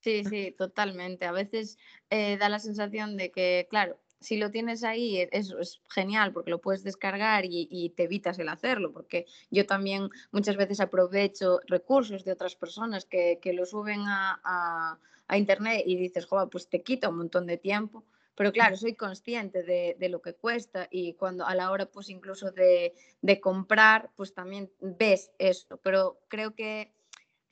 Sí, 0.00 0.24
sí, 0.24 0.52
totalmente. 0.58 1.26
A 1.26 1.32
veces 1.32 1.78
da 2.10 2.48
la 2.48 2.58
sensación 2.58 3.16
de 3.16 3.30
que, 3.30 3.68
claro, 3.70 4.03
si 4.24 4.38
lo 4.38 4.50
tienes 4.50 4.84
ahí, 4.84 5.18
e, 5.18 5.28
eso 5.32 5.58
es 5.58 5.80
genial 5.90 6.32
porque 6.32 6.50
lo 6.50 6.60
puedes 6.60 6.82
descargar 6.82 7.44
y, 7.44 7.92
te 7.96 8.04
evitas 8.04 8.38
el 8.38 8.48
hacerlo, 8.48 8.92
porque 8.92 9.26
yo 9.50 9.66
también 9.66 10.08
muchas 10.32 10.56
veces 10.56 10.80
aprovecho 10.80 11.60
recursos 11.66 12.24
de 12.24 12.32
otras 12.32 12.56
personas 12.56 13.04
que, 13.04 13.38
lo 13.54 13.66
suben 13.66 14.00
a, 14.06 14.98
internet 15.32 15.82
y 15.86 15.96
dices, 15.96 16.26
joder, 16.26 16.48
pues 16.48 16.68
te 16.68 16.82
quita 16.82 17.08
un 17.08 17.18
montón 17.18 17.46
de 17.46 17.56
tiempo. 17.56 18.04
Pero 18.36 18.52
claro, 18.52 18.76
soy 18.76 18.94
consciente 18.94 19.62
de, 19.62 20.08
lo 20.08 20.20
que 20.20 20.34
cuesta 20.34 20.88
y 20.90 21.14
cuando 21.14 21.46
a 21.46 21.54
la 21.54 21.70
hora 21.70 21.86
pues 21.86 22.08
incluso 22.08 22.50
de, 22.50 22.94
de 23.22 23.40
comprar, 23.40 24.10
pues 24.16 24.34
también 24.34 24.70
ves 24.80 25.30
esto. 25.38 25.76
Pero 25.82 26.18
creo 26.28 26.54
que 26.54 26.92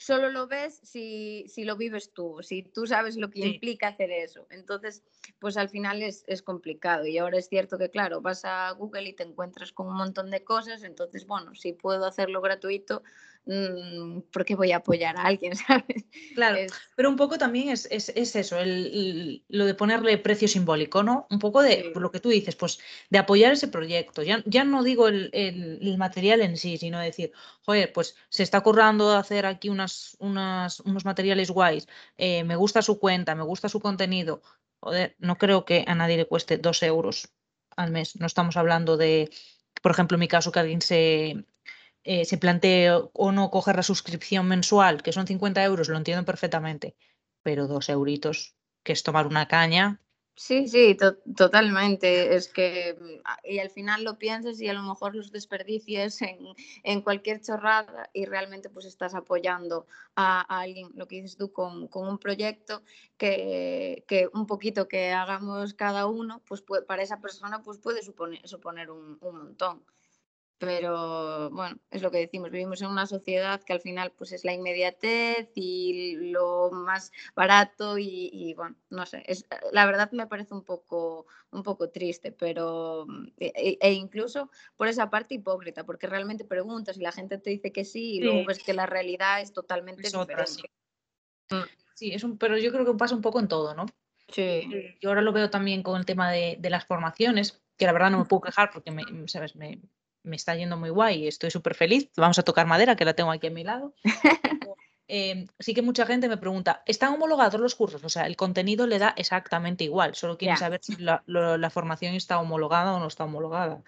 solo 0.03 0.31
lo 0.31 0.47
ves 0.47 0.81
si, 0.83 1.47
lo 1.59 1.77
vives 1.77 2.13
tú, 2.13 2.39
si 2.43 2.63
tú 2.63 2.87
sabes 2.87 3.17
lo 3.17 3.31
que 3.31 3.47
implica 3.47 3.89
hacer 3.89 4.11
eso. 4.11 4.47
Entonces, 4.51 5.03
pues 5.39 5.57
al 5.57 5.69
final 5.69 6.03
es, 6.03 6.25
es, 6.27 6.43
complicado. 6.43 7.07
Y 7.07 7.19
ahora 7.19 7.39
es 7.39 7.49
cierto 7.49 7.79
que, 7.79 7.91
claro, 7.91 8.21
vas 8.21 8.45
a 8.45 8.71
Google 8.73 9.09
y 9.09 9.13
te 9.13 9.23
encuentras 9.23 9.73
con 9.73 9.87
un 9.87 9.97
montón 9.97 10.31
de 10.31 10.43
cosas. 10.43 10.83
Entonces, 10.83 11.27
bueno, 11.27 11.55
si 11.55 11.73
puedo 11.73 12.05
hacerlo 12.05 12.41
gratuito, 12.41 13.03
Mm, 13.45 14.21
¿por 14.33 14.45
qué 14.45 14.55
voy 14.55 14.71
a 14.71 14.77
apoyar 14.77 15.17
a 15.17 15.23
alguien? 15.23 15.55
¿sabes? 15.57 16.05
Claro, 16.35 16.59
pero 16.95 17.09
un 17.09 17.17
poco 17.17 17.39
también 17.39 17.71
es, 17.71 17.89
eso, 17.91 18.59
el, 18.59 19.45
lo 19.49 19.67
de 19.67 19.75
ponerle 19.75 20.17
precio 20.19 20.47
simbólico, 20.47 21.03
¿no? 21.03 21.27
Un 21.31 21.39
poco 21.39 21.63
de 21.63 21.93
lo 21.95 22.13
que 22.13 22.21
tú 22.21 22.29
dices, 22.29 22.55
pues 22.55 22.79
de 23.11 23.19
apoyar 23.19 23.53
ese 23.53 23.69
proyecto. 23.69 24.23
Ya, 24.23 24.43
ya 24.47 24.65
no 24.65 24.83
digo 24.85 25.09
el, 25.09 25.97
material 25.99 26.41
en 26.41 26.57
sí, 26.57 26.79
sino 26.79 27.01
decir, 27.01 27.33
joder, 27.65 27.93
pues 27.93 28.17
se 28.29 28.43
está 28.43 28.61
currando 28.61 29.13
hacer 29.13 29.47
aquí 29.47 29.69
unas, 29.69 30.17
unas, 30.21 30.81
unos 30.81 31.05
materiales 31.05 31.51
guays, 31.51 31.89
eh, 32.17 32.45
me 32.45 32.57
gusta 32.57 32.83
su 32.83 32.99
cuenta, 32.99 33.35
me 33.35 33.45
gusta 33.45 33.69
su 33.69 33.81
contenido. 33.81 34.43
Joder, 34.81 35.17
no 35.19 35.37
creo 35.39 35.65
que 35.65 35.85
a 35.87 35.95
nadie 35.95 36.17
le 36.17 36.27
cueste 36.27 36.59
dos 36.59 36.83
euros 36.83 37.29
al 37.77 37.91
mes. 37.91 38.17
No 38.17 38.27
estamos 38.27 38.57
hablando 38.57 38.97
de, 38.97 39.31
por 39.81 39.93
ejemplo, 39.93 40.17
en 40.17 40.21
mi 40.21 40.29
caso, 40.29 40.51
que 40.51 40.61
alguien 40.61 40.83
se, 40.83 41.45
eh, 42.05 42.25
se 42.25 42.39
plantee 42.39 42.91
o 42.91 43.33
no 43.33 43.51
coger 43.51 43.77
la 43.77 43.83
suscripción 43.83 44.47
mensual, 44.49 45.03
que 45.03 45.13
son 45.13 45.27
50 45.27 45.63
euros, 45.65 45.89
lo 45.89 45.97
entiendo 45.97 46.25
perfectamente, 46.25 46.97
pero 47.43 47.67
dos 47.69 47.89
euritos, 47.89 48.57
que 48.83 48.93
es 48.93 49.03
tomar 49.03 49.27
una 49.27 49.47
caña. 49.49 50.01
Sí, 50.35 50.67
sí, 50.67 50.97
totalmente. 51.37 52.35
Es 52.35 52.49
que, 52.49 52.97
mm, 52.99 53.53
y 53.53 53.59
al 53.59 53.71
final 53.71 54.03
lo 54.03 54.19
piensas 54.19 54.61
y 54.61 54.69
a 54.69 54.73
lo 54.73 54.83
mejor 54.83 55.15
los 55.15 55.31
desperdicios 55.31 56.21
en, 56.23 57.03
cualquier 57.03 57.41
chorrada 57.43 58.09
y 58.15 58.25
realmente 58.25 58.71
pues 58.71 58.87
estás 58.87 59.15
apoyando 59.15 59.87
a, 60.17 60.41
alguien, 60.61 60.91
lo 60.95 61.07
que 61.07 61.17
dices 61.17 61.37
tú, 61.37 61.53
con, 61.53 61.89
un 61.93 62.19
proyecto 62.19 62.83
que, 63.19 64.05
un 64.33 64.47
poquito 64.47 64.89
que 64.89 65.13
hagamos 65.13 65.75
cada 65.75 66.07
uno, 66.07 66.43
pues 66.47 66.63
para 66.63 67.03
esa 67.03 67.21
persona 67.21 67.63
pues 67.63 67.79
puede 67.79 68.03
suponer, 68.03 68.47
suponer 68.49 68.91
un, 68.91 69.19
un 69.21 69.37
montón. 69.37 69.85
Pero 70.65 71.51
bueno, 71.51 71.77
es 71.91 72.03
lo 72.03 72.13
que 72.13 72.19
decimos, 72.19 72.53
vivimos 72.53 72.81
en 72.83 72.89
una 72.89 73.07
sociedad 73.07 73.61
que 73.65 73.73
al 73.73 73.81
final 73.81 74.13
pues 74.13 74.31
es 74.31 74.45
la 74.45 74.53
inmediatez 74.53 75.51
y 75.57 76.31
lo 76.31 76.71
más 76.71 77.11
barato 77.35 77.99
y, 77.99 78.55
bueno, 78.57 78.77
no 78.89 79.05
sé, 79.05 79.25
es, 79.27 79.45
la 79.73 79.87
verdad 79.87 80.13
me 80.13 80.29
parece 80.29 80.55
un 80.55 80.63
poco, 80.63 81.27
un 81.51 81.65
poco 81.65 81.91
triste, 81.91 82.31
pero 82.31 83.09
e, 83.39 83.77
e, 83.81 83.93
incluso 83.93 84.53
por 84.77 84.87
esa 84.87 85.11
parte 85.11 85.35
hipócrita, 85.35 85.85
porque 85.85 86.07
realmente 86.07 86.45
preguntas 86.45 86.97
y 86.97 87.01
la 87.01 87.11
gente 87.11 87.39
te 87.39 87.51
dice 87.51 87.73
que 87.73 87.85
sí 87.85 88.19
y 88.19 88.21
luego 88.21 88.45
ves 88.47 88.63
que 88.63 88.73
la 88.73 88.87
realidad 88.87 89.41
es 89.41 89.53
totalmente 89.53 90.03
diferente. 90.03 90.71
Mm. 91.51 91.57
sí. 91.95 92.13
es 92.15 92.23
un, 92.23 92.39
pero 92.39 92.57
yo 92.57 92.71
creo 92.71 92.85
que 92.85 92.95
pasa 92.95 93.17
un 93.17 93.23
poco 93.23 93.41
en 93.41 93.49
todo, 93.49 93.75
¿no? 93.75 93.87
Sí. 94.29 94.97
Yo 95.01 95.09
ahora 95.09 95.23
lo 95.23 95.33
veo 95.33 95.51
también 95.51 95.83
con 95.83 95.99
el 95.99 96.07
tema 96.07 96.31
de, 96.31 96.57
de 96.61 96.71
las 96.71 96.87
formaciones, 96.87 97.61
que 97.77 97.85
la 97.85 97.93
verdad 97.93 98.13
no 98.13 98.21
me 98.21 98.27
puedo 98.27 98.43
quejar 98.43 98.71
porque 98.73 98.93
me, 98.93 99.03
¿sabes? 99.27 99.57
me, 99.57 99.81
me 100.23 100.37
está 100.37 100.55
yendo 100.55 100.77
muy 100.77 100.91
guay 100.91 101.27
estoy 101.27 101.51
súper 101.51 101.75
feliz. 101.75 102.11
Vamos 102.17 102.39
a 102.39 102.43
tocar 102.43 102.67
madera, 102.67 102.97
que 102.97 103.05
la 103.05 103.15
tengo 103.15 103.31
aquí 103.31 103.47
a 103.49 103.51
mi 103.51 103.65
lado. 103.65 103.95
Em, 105.15 105.47
sí 105.59 105.75
que 105.75 105.83
mucha 105.83 106.07
gente 106.07 106.27
me 106.27 106.39
pregunta, 106.39 106.83
¿están 106.87 107.13
homologados 107.13 107.61
los 107.61 107.75
cursos? 107.75 108.03
O 108.03 108.09
sea, 108.09 108.27
el 108.27 108.35
contenido 108.35 108.87
le 108.87 108.99
da 108.99 109.13
exactamente 109.19 109.85
igual, 109.85 110.15
solo 110.15 110.39
quieren 110.39 110.57
saber 110.57 110.81
si 110.83 110.97
la, 110.97 111.71
formación 111.71 112.15
está 112.15 112.41
homologada 112.41 112.95
o 112.95 112.99
no 112.99 113.09
está 113.09 113.25
homologada. 113.25 113.83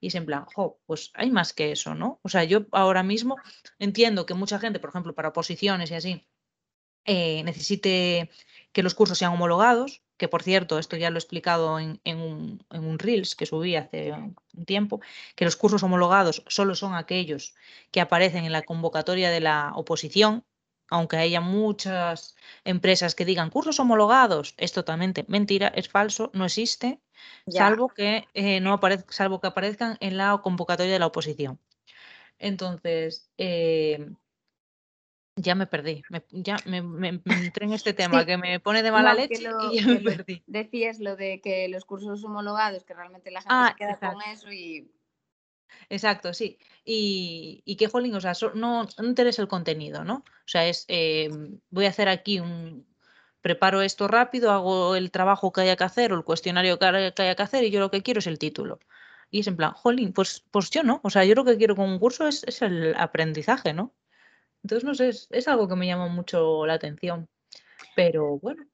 Y 0.00 0.06
es 0.06 0.14
en 0.14 0.24
plan, 0.24 0.46
jo, 0.46 0.80
pues 0.86 1.10
hay 1.12 1.30
más 1.30 1.52
que 1.52 1.72
eso, 1.72 1.94
¿no? 1.94 2.18
O 2.22 2.30
sea, 2.30 2.44
yo 2.44 2.64
ahora 2.72 3.02
mismo 3.02 3.36
entiendo 3.78 4.24
que 4.24 4.32
mucha 4.32 4.58
gente, 4.58 4.80
por 4.80 4.88
ejemplo, 4.88 5.14
para 5.14 5.28
oposiciones 5.28 5.90
y 5.90 5.94
así, 5.96 6.26
eh, 7.04 7.42
necesite 7.44 8.30
que 8.72 8.82
los 8.82 8.94
cursos 8.94 9.18
sean 9.18 9.32
homologados, 9.32 10.02
que 10.20 10.28
por 10.28 10.42
cierto, 10.42 10.78
esto 10.78 10.98
ya 10.98 11.08
lo 11.08 11.16
he 11.16 11.18
explicado 11.18 11.78
en, 11.80 11.98
un, 12.04 12.98
Reels 12.98 13.34
que 13.34 13.46
subí 13.46 13.74
hace 13.74 14.12
un 14.12 14.64
tiempo, 14.66 15.00
que 15.34 15.46
los 15.46 15.56
cursos 15.56 15.82
homologados 15.82 16.44
solo 16.46 16.74
son 16.74 16.94
aquellos 16.94 17.54
que 17.90 18.02
aparecen 18.02 18.44
en 18.44 18.52
la 18.52 18.60
convocatoria 18.60 19.30
de 19.30 19.40
la 19.40 19.72
oposición, 19.74 20.44
aunque 20.90 21.16
haya 21.16 21.40
muchas 21.40 22.36
empresas 22.64 23.14
que 23.14 23.24
digan 23.24 23.48
cursos 23.48 23.80
homologados, 23.80 24.52
es 24.58 24.72
totalmente 24.72 25.24
mentira, 25.26 25.68
es 25.68 25.88
falso, 25.88 26.30
no 26.34 26.44
existe, 26.44 27.00
salvo 27.46 27.88
que 27.88 28.28
eh, 28.34 28.60
no 28.60 28.74
aparezca, 28.74 29.10
salvo 29.14 29.40
que 29.40 29.46
aparezcan 29.46 29.96
en 30.00 30.18
la 30.18 30.38
convocatoria 30.42 30.92
de 30.92 30.98
la 30.98 31.06
oposición. 31.06 31.58
Entonces, 32.38 33.30
eh, 33.38 34.10
ya 35.40 35.54
me 35.54 35.66
perdí, 35.66 36.02
ya 36.30 36.56
me, 36.66 36.78
entré 36.78 37.66
en 37.66 37.72
este 37.72 37.92
tema 37.94 38.24
que 38.24 38.36
me 38.36 38.60
pone 38.60 38.82
de 38.82 38.90
mala 38.90 39.14
leche 39.14 39.42
y 39.72 39.80
ya 39.80 39.86
me 39.86 40.00
perdí. 40.00 40.42
Decías 40.46 41.00
lo 41.00 41.16
de 41.16 41.40
que 41.40 41.68
los 41.68 41.84
cursos 41.84 42.24
homologados, 42.24 42.84
que 42.84 42.94
realmente 42.94 43.30
la 43.30 43.40
gente 43.40 43.54
se 43.54 43.70
ah, 43.70 43.74
queda 43.76 43.98
con 43.98 44.22
eso 44.22 44.50
y... 44.52 44.90
Exacto, 45.88 46.34
sí. 46.34 46.58
Y, 46.84 47.62
y 47.64 47.76
que, 47.76 47.88
jolín, 47.88 48.14
o 48.14 48.20
sea, 48.20 48.32
no, 48.54 48.84
no 48.84 49.04
interesa 49.06 49.42
el 49.42 49.48
contenido, 49.48 50.04
¿no? 50.04 50.16
O 50.16 50.48
sea, 50.48 50.66
es, 50.66 50.84
em, 50.88 51.60
voy 51.70 51.86
a 51.86 51.90
hacer 51.90 52.08
aquí 52.08 52.40
un, 52.40 52.86
preparo 53.40 53.82
esto 53.82 54.08
rápido, 54.08 54.50
hago 54.50 54.96
el 54.96 55.10
trabajo 55.10 55.52
que 55.52 55.62
haya 55.62 55.76
que 55.76 55.84
hacer 55.84 56.12
o 56.12 56.16
el 56.16 56.24
cuestionario 56.24 56.78
que 56.78 56.84
haya 56.84 57.34
que 57.34 57.42
hacer 57.42 57.64
y 57.64 57.70
yo 57.70 57.80
lo 57.80 57.90
que 57.90 58.02
quiero 58.02 58.18
es 58.18 58.26
el 58.26 58.38
título. 58.38 58.78
Y 59.30 59.40
es 59.40 59.46
en 59.46 59.56
plan, 59.56 59.72
jolín, 59.72 60.12
pues, 60.12 60.44
pues 60.50 60.70
yo 60.70 60.82
no. 60.82 61.00
O 61.04 61.10
sea, 61.10 61.24
yo 61.24 61.34
lo 61.34 61.44
que 61.44 61.56
quiero 61.56 61.76
con 61.76 61.88
un 61.88 61.98
curso 61.98 62.26
es, 62.26 62.44
es 62.44 62.62
el 62.62 62.94
aprendizaje, 62.96 63.72
¿no? 63.72 63.94
Entonces, 64.62 64.84
no 64.84 64.94
sé, 64.94 65.08
es, 65.08 65.48
algo 65.48 65.68
que 65.68 65.76
me 65.76 65.86
llama 65.86 66.08
mucho 66.08 66.66
la 66.66 66.74
atención. 66.74 67.28
Pero 67.96 68.38
bueno, 68.38 68.66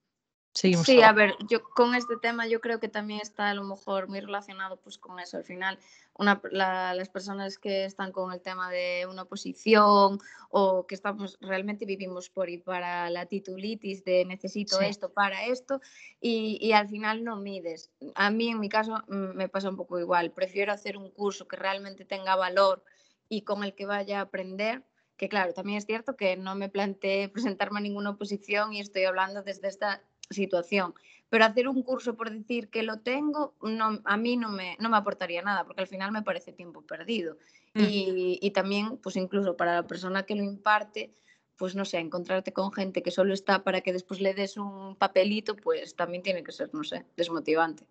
seguimos. 0.52 0.84
Sí, 0.84 1.00
a 1.00 1.12
ver, 1.12 1.34
yo 1.48 1.62
con 1.62 1.94
este 1.94 2.16
tema 2.20 2.46
yo 2.46 2.60
creo 2.60 2.80
que 2.80 2.88
también 2.88 3.20
está 3.20 3.50
a 3.50 3.54
lo 3.54 3.62
mejor 3.62 4.08
muy 4.08 4.20
relacionado 4.20 4.78
pues 4.78 4.98
con 4.98 5.20
eso. 5.20 5.36
Al 5.36 5.44
final, 5.44 5.78
una, 6.14 6.40
las 6.50 7.08
personas 7.08 7.58
que 7.58 7.84
están 7.84 8.10
con 8.10 8.32
el 8.32 8.40
tema 8.40 8.68
de 8.68 9.06
una 9.08 9.22
oposición 9.22 10.18
o 10.50 10.86
que 10.86 10.94
estamos 10.96 11.38
realmente 11.40 11.86
vivimos 11.86 12.30
por 12.30 12.50
y 12.50 12.58
para 12.58 13.08
la 13.10 13.26
titulitis 13.26 14.04
de 14.04 14.24
necesito 14.24 14.80
esto 14.80 15.12
para 15.12 15.46
esto 15.46 15.80
y, 16.20 16.58
y, 16.60 16.72
al 16.72 16.88
final 16.88 17.22
no 17.22 17.36
mides. 17.36 17.90
A 18.16 18.30
mí 18.30 18.48
en 18.48 18.58
mi 18.58 18.68
caso 18.68 19.04
me 19.06 19.48
pasa 19.48 19.70
un 19.70 19.76
poco 19.76 20.00
igual. 20.00 20.32
Prefiero 20.32 20.72
hacer 20.72 20.96
un 20.96 21.10
curso 21.10 21.46
que 21.46 21.56
realmente 21.56 22.04
tenga 22.04 22.34
valor 22.34 22.82
y 23.28 23.42
con 23.42 23.62
el 23.62 23.74
que 23.74 23.86
vaya 23.86 24.18
a 24.18 24.22
aprender 24.22 24.82
que 25.16 25.28
claro, 25.28 25.52
también 25.54 25.78
es 25.78 25.86
cierto 25.86 26.16
que 26.16 26.36
no 26.36 26.54
me 26.54 26.68
planteé 26.68 27.28
presentarme 27.58 27.78
a 27.78 27.82
ninguna 27.82 28.10
oposición 28.10 28.72
y 28.72 28.80
estoy 28.80 29.04
hablando 29.04 29.42
desde 29.42 29.68
esta 29.68 30.02
situación. 30.30 30.94
Pero 31.28 31.44
hacer 31.44 31.66
un 31.68 31.82
curso 31.82 32.16
por 32.16 32.30
decir 32.30 32.68
que 32.68 32.84
lo 32.84 33.00
tengo, 33.00 33.54
no, 33.60 34.00
a 34.04 34.16
mí 34.16 34.36
no 34.36 34.48
me, 34.48 34.76
no 34.78 34.88
me 34.88 34.96
aportaría 34.96 35.42
nada, 35.42 35.64
porque 35.64 35.80
al 35.80 35.88
final 35.88 36.12
me 36.12 36.22
parece 36.22 36.52
tiempo 36.52 36.82
perdido. 36.82 37.36
Mm. 37.74 37.82
Y, 37.82 38.38
y, 38.40 38.50
también, 38.52 38.98
pues 38.98 39.16
incluso 39.16 39.56
para 39.56 39.74
la 39.74 39.86
persona 39.88 40.22
que 40.24 40.36
lo 40.36 40.44
imparte, 40.44 41.16
pues 41.56 41.74
no 41.74 41.84
sé, 41.84 41.98
encontrarte 41.98 42.52
con 42.52 42.72
gente 42.72 43.02
que 43.02 43.10
solo 43.10 43.34
está 43.34 43.64
para 43.64 43.80
que 43.80 43.92
después 43.92 44.20
le 44.20 44.34
des 44.34 44.56
un 44.56 44.94
papelito, 44.96 45.56
pues 45.56 45.96
también 45.96 46.22
tiene 46.22 46.44
que 46.44 46.52
ser, 46.52 46.72
no 46.72 46.84
sé, 46.84 47.04
desmotivante. 47.16 47.86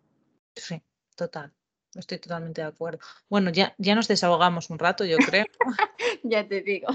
Sí, 0.55 0.81
total. 1.15 1.53
Estoy 1.95 2.19
totalmente 2.19 2.61
de 2.61 2.67
acuerdo. 2.67 2.99
Bueno, 3.29 3.49
ya, 3.51 3.73
ya 3.77 3.95
nos 3.95 4.07
desahogamos 4.07 4.69
un 4.69 4.79
rato, 4.79 5.05
yo 5.05 5.17
creo. 5.17 5.45
ya 6.23 6.47
te 6.47 6.61
digo. 6.61 6.87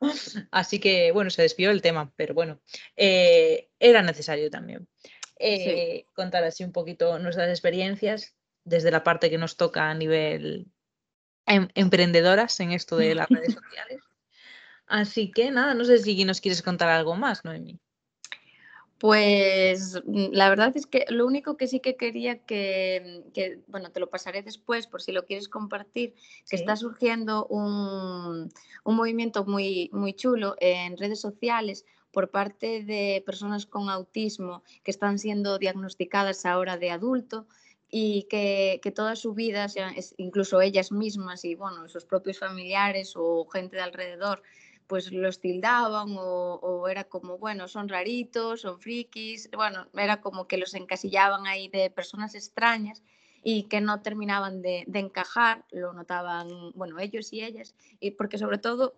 Así 0.50 0.78
que, 0.78 1.10
bueno, 1.12 1.30
se 1.30 1.42
despidió 1.42 1.70
el 1.70 1.82
tema, 1.82 2.12
pero 2.16 2.34
bueno, 2.34 2.60
eh, 2.96 3.68
era 3.78 4.02
necesario 4.02 4.50
también 4.50 4.86
eh, 5.38 6.06
contar 6.14 6.44
así 6.44 6.64
un 6.64 6.72
poquito 6.72 7.18
nuestras 7.18 7.50
experiencias 7.50 8.34
desde 8.64 8.90
la 8.90 9.04
parte 9.04 9.30
que 9.30 9.38
nos 9.38 9.56
toca 9.56 9.90
a 9.90 9.94
nivel 9.94 10.66
em, 11.46 11.68
emprendedoras 11.74 12.58
en 12.60 12.72
esto 12.72 12.96
de 12.96 13.14
las 13.14 13.28
redes 13.28 13.54
sociales. 13.54 14.00
Así 14.86 15.30
que 15.30 15.50
nada, 15.50 15.74
no 15.74 15.84
sé 15.84 15.98
si 15.98 16.24
nos 16.24 16.40
quieres 16.40 16.62
contar 16.62 16.88
algo 16.88 17.16
más, 17.16 17.44
Noemi. 17.44 17.80
Pues 18.98 20.00
mm, 20.06 20.28
la 20.32 20.48
verdad 20.48 20.72
es 20.74 20.86
que 20.86 21.04
lo 21.08 21.26
único 21.26 21.56
que 21.56 21.68
sí 21.68 21.80
que 21.80 21.96
quería 21.96 22.38
que, 22.38 23.22
mm, 23.36 23.70
bueno, 23.70 23.90
te 23.90 24.00
lo 24.00 24.08
pasaré 24.08 24.42
después 24.42 24.86
por 24.86 25.02
si 25.02 25.12
lo 25.12 25.26
quieres 25.26 25.48
compartir, 25.48 26.14
que 26.48 26.56
está 26.56 26.76
surgiendo 26.76 27.46
un, 27.46 28.50
movimiento 28.84 29.44
muy, 29.44 29.90
muy 29.92 30.14
chulo 30.14 30.56
en 30.60 30.96
redes 30.96 31.20
sociales 31.20 31.84
por 32.10 32.30
parte 32.30 32.82
de 32.82 33.22
personas 33.26 33.66
con 33.66 33.90
autismo 33.90 34.62
que 34.82 34.90
están 34.90 35.18
siendo 35.18 35.58
diagnosticadas 35.58 36.46
ahora 36.46 36.78
de 36.78 36.90
adulto 36.90 37.46
y 37.90 38.26
que, 38.30 38.80
que 38.82 38.90
toda 38.90 39.14
su 39.16 39.34
vida, 39.34 39.66
incluso 40.16 40.60
ellas 40.62 40.90
mismas 40.90 41.44
y 41.44 41.54
bueno, 41.54 41.88
sus 41.88 42.06
propios 42.06 42.38
familiares 42.38 43.12
o 43.16 43.46
gente 43.46 43.76
de 43.76 43.82
alrededor, 43.82 44.42
pues 44.86 45.12
los 45.12 45.40
tildaban 45.40 46.14
o, 46.18 46.88
era 46.88 47.04
como, 47.04 47.38
bueno, 47.38 47.68
son 47.68 47.88
raritos, 47.88 48.62
son 48.62 48.80
frikis, 48.80 49.50
bueno, 49.52 49.86
era 49.94 50.20
como 50.20 50.46
que 50.46 50.58
los 50.58 50.74
encasillaban 50.74 51.46
ahí 51.46 51.68
de 51.68 51.90
personas 51.90 52.34
extrañas 52.34 53.02
y 53.42 53.64
que 53.64 53.80
no 53.80 54.02
terminaban 54.02 54.62
de, 54.62 54.86
encajar, 54.94 55.64
lo 55.70 55.92
notaban, 55.92 56.48
bueno, 56.74 56.98
ellos 56.98 57.32
y 57.32 57.42
ellas, 57.42 57.74
y 58.00 58.12
porque 58.12 58.38
sobre 58.38 58.58
todo 58.58 58.94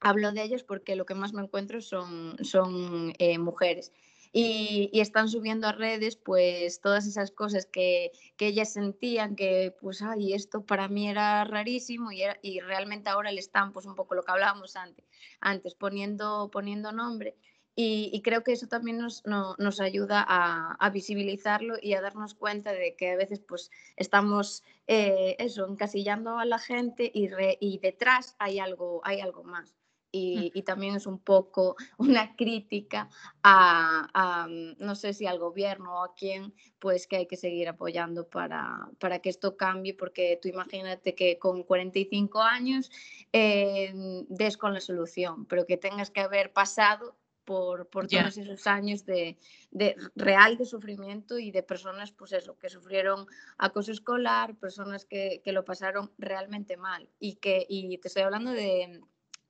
hablo 0.00 0.32
de 0.32 0.42
ellos 0.42 0.62
porque 0.62 0.96
lo 0.96 1.04
que 1.04 1.14
más 1.14 1.32
me 1.32 1.42
encuentro 1.42 1.80
son, 1.80 2.36
son 2.42 3.12
eh, 3.18 3.38
mujeres 3.38 3.92
y, 4.32 4.90
están 5.00 5.28
subiendo 5.28 5.66
a 5.66 5.72
redes 5.72 6.16
pues 6.16 6.80
todas 6.80 7.06
esas 7.06 7.30
cosas 7.30 7.66
que, 7.66 8.12
que, 8.36 8.48
ellas 8.48 8.72
sentían 8.72 9.36
que 9.36 9.74
pues 9.80 10.02
ay 10.02 10.34
esto 10.34 10.64
para 10.64 10.88
mí 10.88 11.08
era 11.08 11.44
rarísimo 11.44 12.12
y, 12.12 12.22
y 12.42 12.60
realmente 12.60 13.10
ahora 13.10 13.32
le 13.32 13.40
están 13.40 13.72
pues 13.72 13.86
un 13.86 13.94
poco 13.94 14.14
lo 14.14 14.22
que 14.22 14.32
hablábamos 14.32 14.76
antes, 14.76 15.04
antes 15.40 15.74
poniendo, 15.74 16.50
poniendo 16.52 16.92
nombre 16.92 17.36
y, 17.82 18.20
creo 18.22 18.42
que 18.44 18.52
eso 18.52 18.66
también 18.66 18.98
nos, 18.98 19.22
nos 19.24 19.80
ayuda 19.80 20.24
a, 20.28 20.90
visibilizarlo 20.90 21.76
y 21.80 21.94
a 21.94 22.02
darnos 22.02 22.34
cuenta 22.34 22.72
de 22.72 22.94
que 22.94 23.12
a 23.12 23.16
veces 23.16 23.40
pues 23.40 23.70
estamos 23.96 24.62
eh, 24.86 25.36
eso 25.38 25.66
encasillando 25.66 26.38
a 26.38 26.44
la 26.44 26.58
gente 26.58 27.10
y, 27.14 27.30
y 27.60 27.78
detrás 27.78 28.36
hay 28.38 28.58
algo, 28.58 29.00
hay 29.04 29.20
algo 29.20 29.44
más. 29.44 29.79
Mm. 30.12 30.50
y, 30.54 30.62
también 30.62 30.96
es 30.96 31.06
un 31.06 31.18
poco 31.18 31.76
una 31.98 32.34
crítica 32.36 33.08
a, 33.42 34.46
mm, 34.48 34.84
no 34.84 34.94
sé 34.94 35.12
si 35.12 35.26
al 35.26 35.38
gobierno 35.38 36.00
o 36.00 36.04
a 36.04 36.14
quién, 36.14 36.52
pues 36.78 37.06
que 37.06 37.16
hay 37.16 37.26
que 37.26 37.36
seguir 37.36 37.68
apoyando 37.68 38.28
para, 38.28 38.90
para 38.98 39.20
que 39.20 39.30
esto 39.30 39.56
cambie, 39.56 39.94
porque 39.94 40.38
tú 40.40 40.48
imagínate 40.48 41.14
que 41.14 41.38
con 41.38 41.62
45 41.62 42.40
años 42.40 42.90
eh, 43.32 43.92
des 44.28 44.56
con 44.56 44.74
la 44.74 44.80
solución, 44.80 45.46
pero 45.46 45.66
que 45.66 45.76
tengas 45.76 46.10
que 46.10 46.20
haber 46.20 46.52
pasado 46.52 47.16
por, 47.44 47.88
por 47.88 48.06
todos 48.06 48.36
esos 48.36 48.66
años 48.66 49.04
de, 49.04 49.36
de, 49.70 49.96
real 50.14 50.56
de 50.56 50.64
sufrimiento 50.64 51.38
y 51.38 51.50
de 51.50 51.62
personas, 51.62 52.12
pues 52.12 52.32
eso, 52.32 52.56
que 52.58 52.68
sufrieron 52.68 53.26
acoso 53.58 53.90
escolar, 53.90 54.54
personas 54.56 55.04
que, 55.04 55.40
que 55.44 55.52
lo 55.52 55.64
pasaron 55.64 56.12
realmente 56.18 56.76
mal 56.76 57.08
y 57.18 57.36
que, 57.36 57.66
y 57.68 57.98
te 57.98 58.08
estoy 58.08 58.22
hablando 58.22 58.52
de 58.52 59.00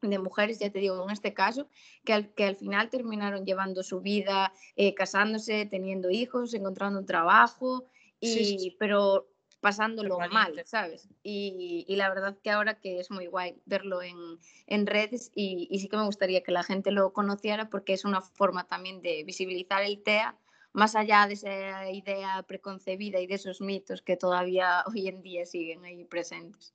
de 0.01 0.19
mujeres, 0.19 0.59
ya 0.59 0.71
te 0.71 0.79
digo, 0.79 1.03
en 1.05 1.11
este 1.11 1.35
caso, 1.35 1.69
que 2.05 2.13
al, 2.13 2.33
que 2.35 2.45
al 2.45 2.57
final 2.57 2.89
terminaron 2.91 3.45
llevando 3.45 3.83
su 3.83 4.01
vida, 4.01 4.53
eh, 4.77 4.95
casándose, 4.95 5.67
teniendo 5.67 6.11
hijos, 6.11 6.55
encontrando 6.55 6.99
un 7.01 7.07
trabajo, 7.07 7.87
y, 8.21 8.77
pero 8.79 9.29
pasándolo 9.61 10.19
mal. 10.31 10.63
¿sabes? 10.65 11.09
Y, 11.23 11.85
y 11.89 11.97
la 11.97 12.09
verdad 12.09 12.37
que 12.43 12.51
ahora 12.51 12.81
que 12.81 12.99
es 12.99 13.11
muy 13.11 13.27
guay 13.27 13.61
verlo 13.67 14.03
en, 14.03 14.17
en 14.67 14.87
redes 14.87 15.31
y, 15.35 15.69
y 15.71 15.81
sí 15.81 15.89
que 15.89 15.97
me 15.97 16.05
gustaría 16.05 16.43
que 16.43 16.53
la 16.53 16.63
gente 16.63 16.91
lo 16.91 17.13
conociera 17.13 17.69
porque 17.69 17.93
es 17.93 18.05
una 18.05 18.21
forma 18.21 18.67
también 18.67 19.03
de 19.03 19.23
visibilizar 19.25 19.83
el 19.83 20.03
TEA 20.03 20.37
más 20.73 20.95
allá 20.95 21.27
de 21.27 21.35
esa 21.35 21.91
idea 21.91 22.43
preconcebida 22.45 23.21
y 23.21 23.27
de 23.27 23.35
esos 23.35 23.61
mitos 23.61 24.03
que 24.03 24.17
todavía 24.17 24.85
hoy 24.87 25.09
en 25.09 25.23
día 25.23 25.45
siguen 25.45 25.85
ahí 25.85 26.05
presentes. 26.05 26.75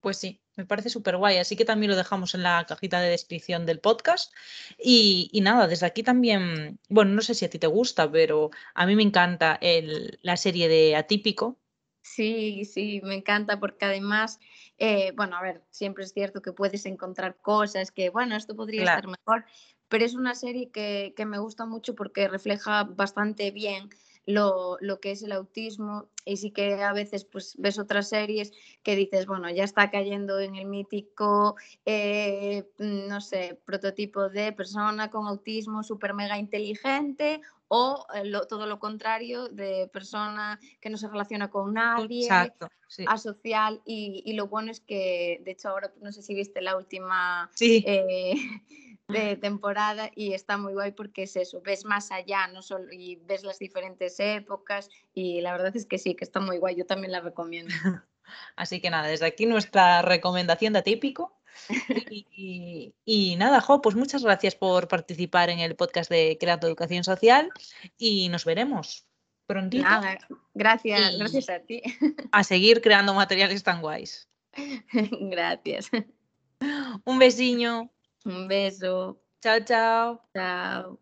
Pues 0.00 0.16
sí, 0.18 0.40
me 0.56 0.64
parece 0.66 0.90
súper 0.90 1.16
guay. 1.16 1.38
Así 1.38 1.56
que 1.56 1.64
también 1.64 1.90
lo 1.90 1.96
dejamos 1.96 2.34
en 2.34 2.42
la 2.44 2.64
cajita 2.66 3.00
de 3.00 3.10
descripción 3.10 3.66
del 3.66 3.80
podcast. 3.80 4.32
Y, 4.78 5.28
y 5.32 5.40
nada, 5.40 5.66
desde 5.66 5.86
aquí 5.86 6.02
también, 6.02 6.78
bueno, 6.88 7.12
no 7.12 7.20
sé 7.22 7.34
si 7.34 7.44
a 7.44 7.50
ti 7.50 7.58
te 7.58 7.66
gusta, 7.66 8.10
pero 8.10 8.50
a 8.74 8.86
mí 8.86 8.94
me 8.96 9.02
encanta 9.02 9.58
el- 9.60 10.18
la 10.22 10.36
serie 10.36 10.68
de 10.68 10.96
Atípico. 10.96 11.58
Sí, 12.02 12.64
sí, 12.64 13.00
me 13.04 13.14
encanta 13.16 13.60
porque 13.60 13.84
además, 13.84 14.40
eh, 14.78 15.12
bueno, 15.14 15.36
a 15.36 15.42
ver, 15.42 15.62
siempre 15.70 16.04
es 16.04 16.12
cierto 16.12 16.40
que 16.40 16.52
puedes 16.52 16.86
encontrar 16.86 17.36
cosas 17.40 17.92
que, 17.92 18.08
bueno, 18.08 18.34
esto 18.36 18.56
podría 18.56 18.82
Claro. 18.82 19.00
estar 19.00 19.18
mejor, 19.18 19.44
pero 19.88 20.04
es 20.04 20.14
una 20.14 20.34
serie 20.34 20.70
que, 20.70 21.12
que 21.16 21.26
me 21.26 21.38
gusta 21.38 21.66
mucho 21.66 21.94
porque 21.94 22.28
refleja 22.28 22.84
bastante 22.84 23.50
bien 23.50 23.90
lo, 24.28 24.76
lo 24.82 25.00
que 25.00 25.12
es 25.12 25.22
el 25.22 25.32
autismo 25.32 26.10
y 26.26 26.36
sí 26.36 26.50
que 26.50 26.82
a 26.82 26.92
veces 26.92 27.24
pues 27.24 27.54
ves 27.58 27.78
otras 27.78 28.10
series 28.10 28.52
que 28.82 28.94
dices, 28.94 29.24
bueno, 29.24 29.48
ya 29.50 29.64
está 29.64 29.90
cayendo 29.90 30.38
en 30.38 30.54
el 30.54 30.66
mítico, 30.66 31.56
eh, 31.86 32.68
mm, 32.78 33.08
no 33.08 33.22
sé, 33.22 33.58
prototipo 33.64 34.28
de 34.28 34.52
persona 34.52 35.08
con 35.10 35.26
autismo 35.26 35.82
súper 35.82 36.12
mega 36.12 36.36
inteligente 36.38 37.40
o 37.68 38.06
eh, 38.14 38.26
lo- 38.26 38.46
todo 38.46 38.66
lo 38.66 38.78
contrario 38.78 39.48
de 39.48 39.88
persona 39.90 40.60
que 40.80 40.90
no 40.90 40.98
se 40.98 41.08
relaciona 41.08 41.48
con 41.48 41.72
nadie, 41.72 42.24
Exacto, 42.26 42.68
sí. 42.86 43.04
asocial 43.08 43.80
y, 43.86 44.22
y 44.26 44.34
lo 44.34 44.48
bueno 44.48 44.70
es 44.70 44.80
que, 44.80 45.40
de 45.42 45.52
hecho 45.52 45.70
ahora 45.70 45.90
no 46.02 46.12
sé 46.12 46.20
si 46.20 46.34
viste 46.34 46.60
la 46.60 46.76
última 46.76 47.50
Sí, 47.54 47.82
eh, 47.86 48.34
de 49.08 49.36
temporada 49.36 50.10
y 50.14 50.34
está 50.34 50.58
muy 50.58 50.74
guay 50.74 50.92
porque 50.92 51.22
es 51.22 51.34
eso, 51.36 51.62
ves 51.62 51.86
más 51.86 52.10
allá, 52.12 52.46
no 52.48 52.60
solo 52.60 52.92
y 52.92 53.16
ves 53.16 53.42
las 53.42 53.58
diferentes 53.58 54.20
épocas 54.20 54.90
y 55.14 55.40
la 55.40 55.52
verdad 55.52 55.74
es 55.74 55.86
que 55.86 55.96
sí, 55.98 56.14
que 56.14 56.24
está 56.24 56.40
muy 56.40 56.58
guay, 56.58 56.76
yo 56.76 56.84
también 56.84 57.12
la 57.12 57.20
recomiendo. 57.20 57.72
así 58.56 58.80
que 58.80 58.90
nada, 58.90 59.08
desde 59.08 59.24
aquí 59.26 59.46
nuestra 59.46 60.02
recomendación 60.02 60.74
de 60.74 60.80
Atípico. 60.80 61.34
Y, 62.10 62.26
y- 62.30 62.94
y 63.04 63.36
nada, 63.36 63.60
Jo, 63.62 63.80
pues 63.80 63.96
muchas 63.96 64.22
gracias 64.22 64.54
por 64.54 64.86
participar 64.86 65.48
en 65.50 65.58
el 65.58 65.74
podcast 65.74 66.08
de 66.10 66.36
Creando 66.38 66.66
Educación 66.68 67.02
Social 67.02 67.48
y 67.96 68.28
nos 68.28 68.44
veremos 68.44 69.06
prontito 69.46 69.82
Nada, 69.82 70.18
gracias, 70.54 71.14
Y- 71.14 71.18
gracias 71.18 71.48
a 71.48 71.60
ti. 71.60 71.82
a 72.32 72.44
seguir 72.44 72.82
creando 72.82 73.14
materiales 73.14 73.62
tan 73.62 73.80
guays. 73.80 74.28
gracias. 74.92 75.90
Un 77.04 77.18
besiño. 77.18 77.90
Um 78.28 78.46
beijo. 78.48 79.18
Tchau, 79.40 79.58
tchau. 79.64 80.28
Tchau. 80.34 80.98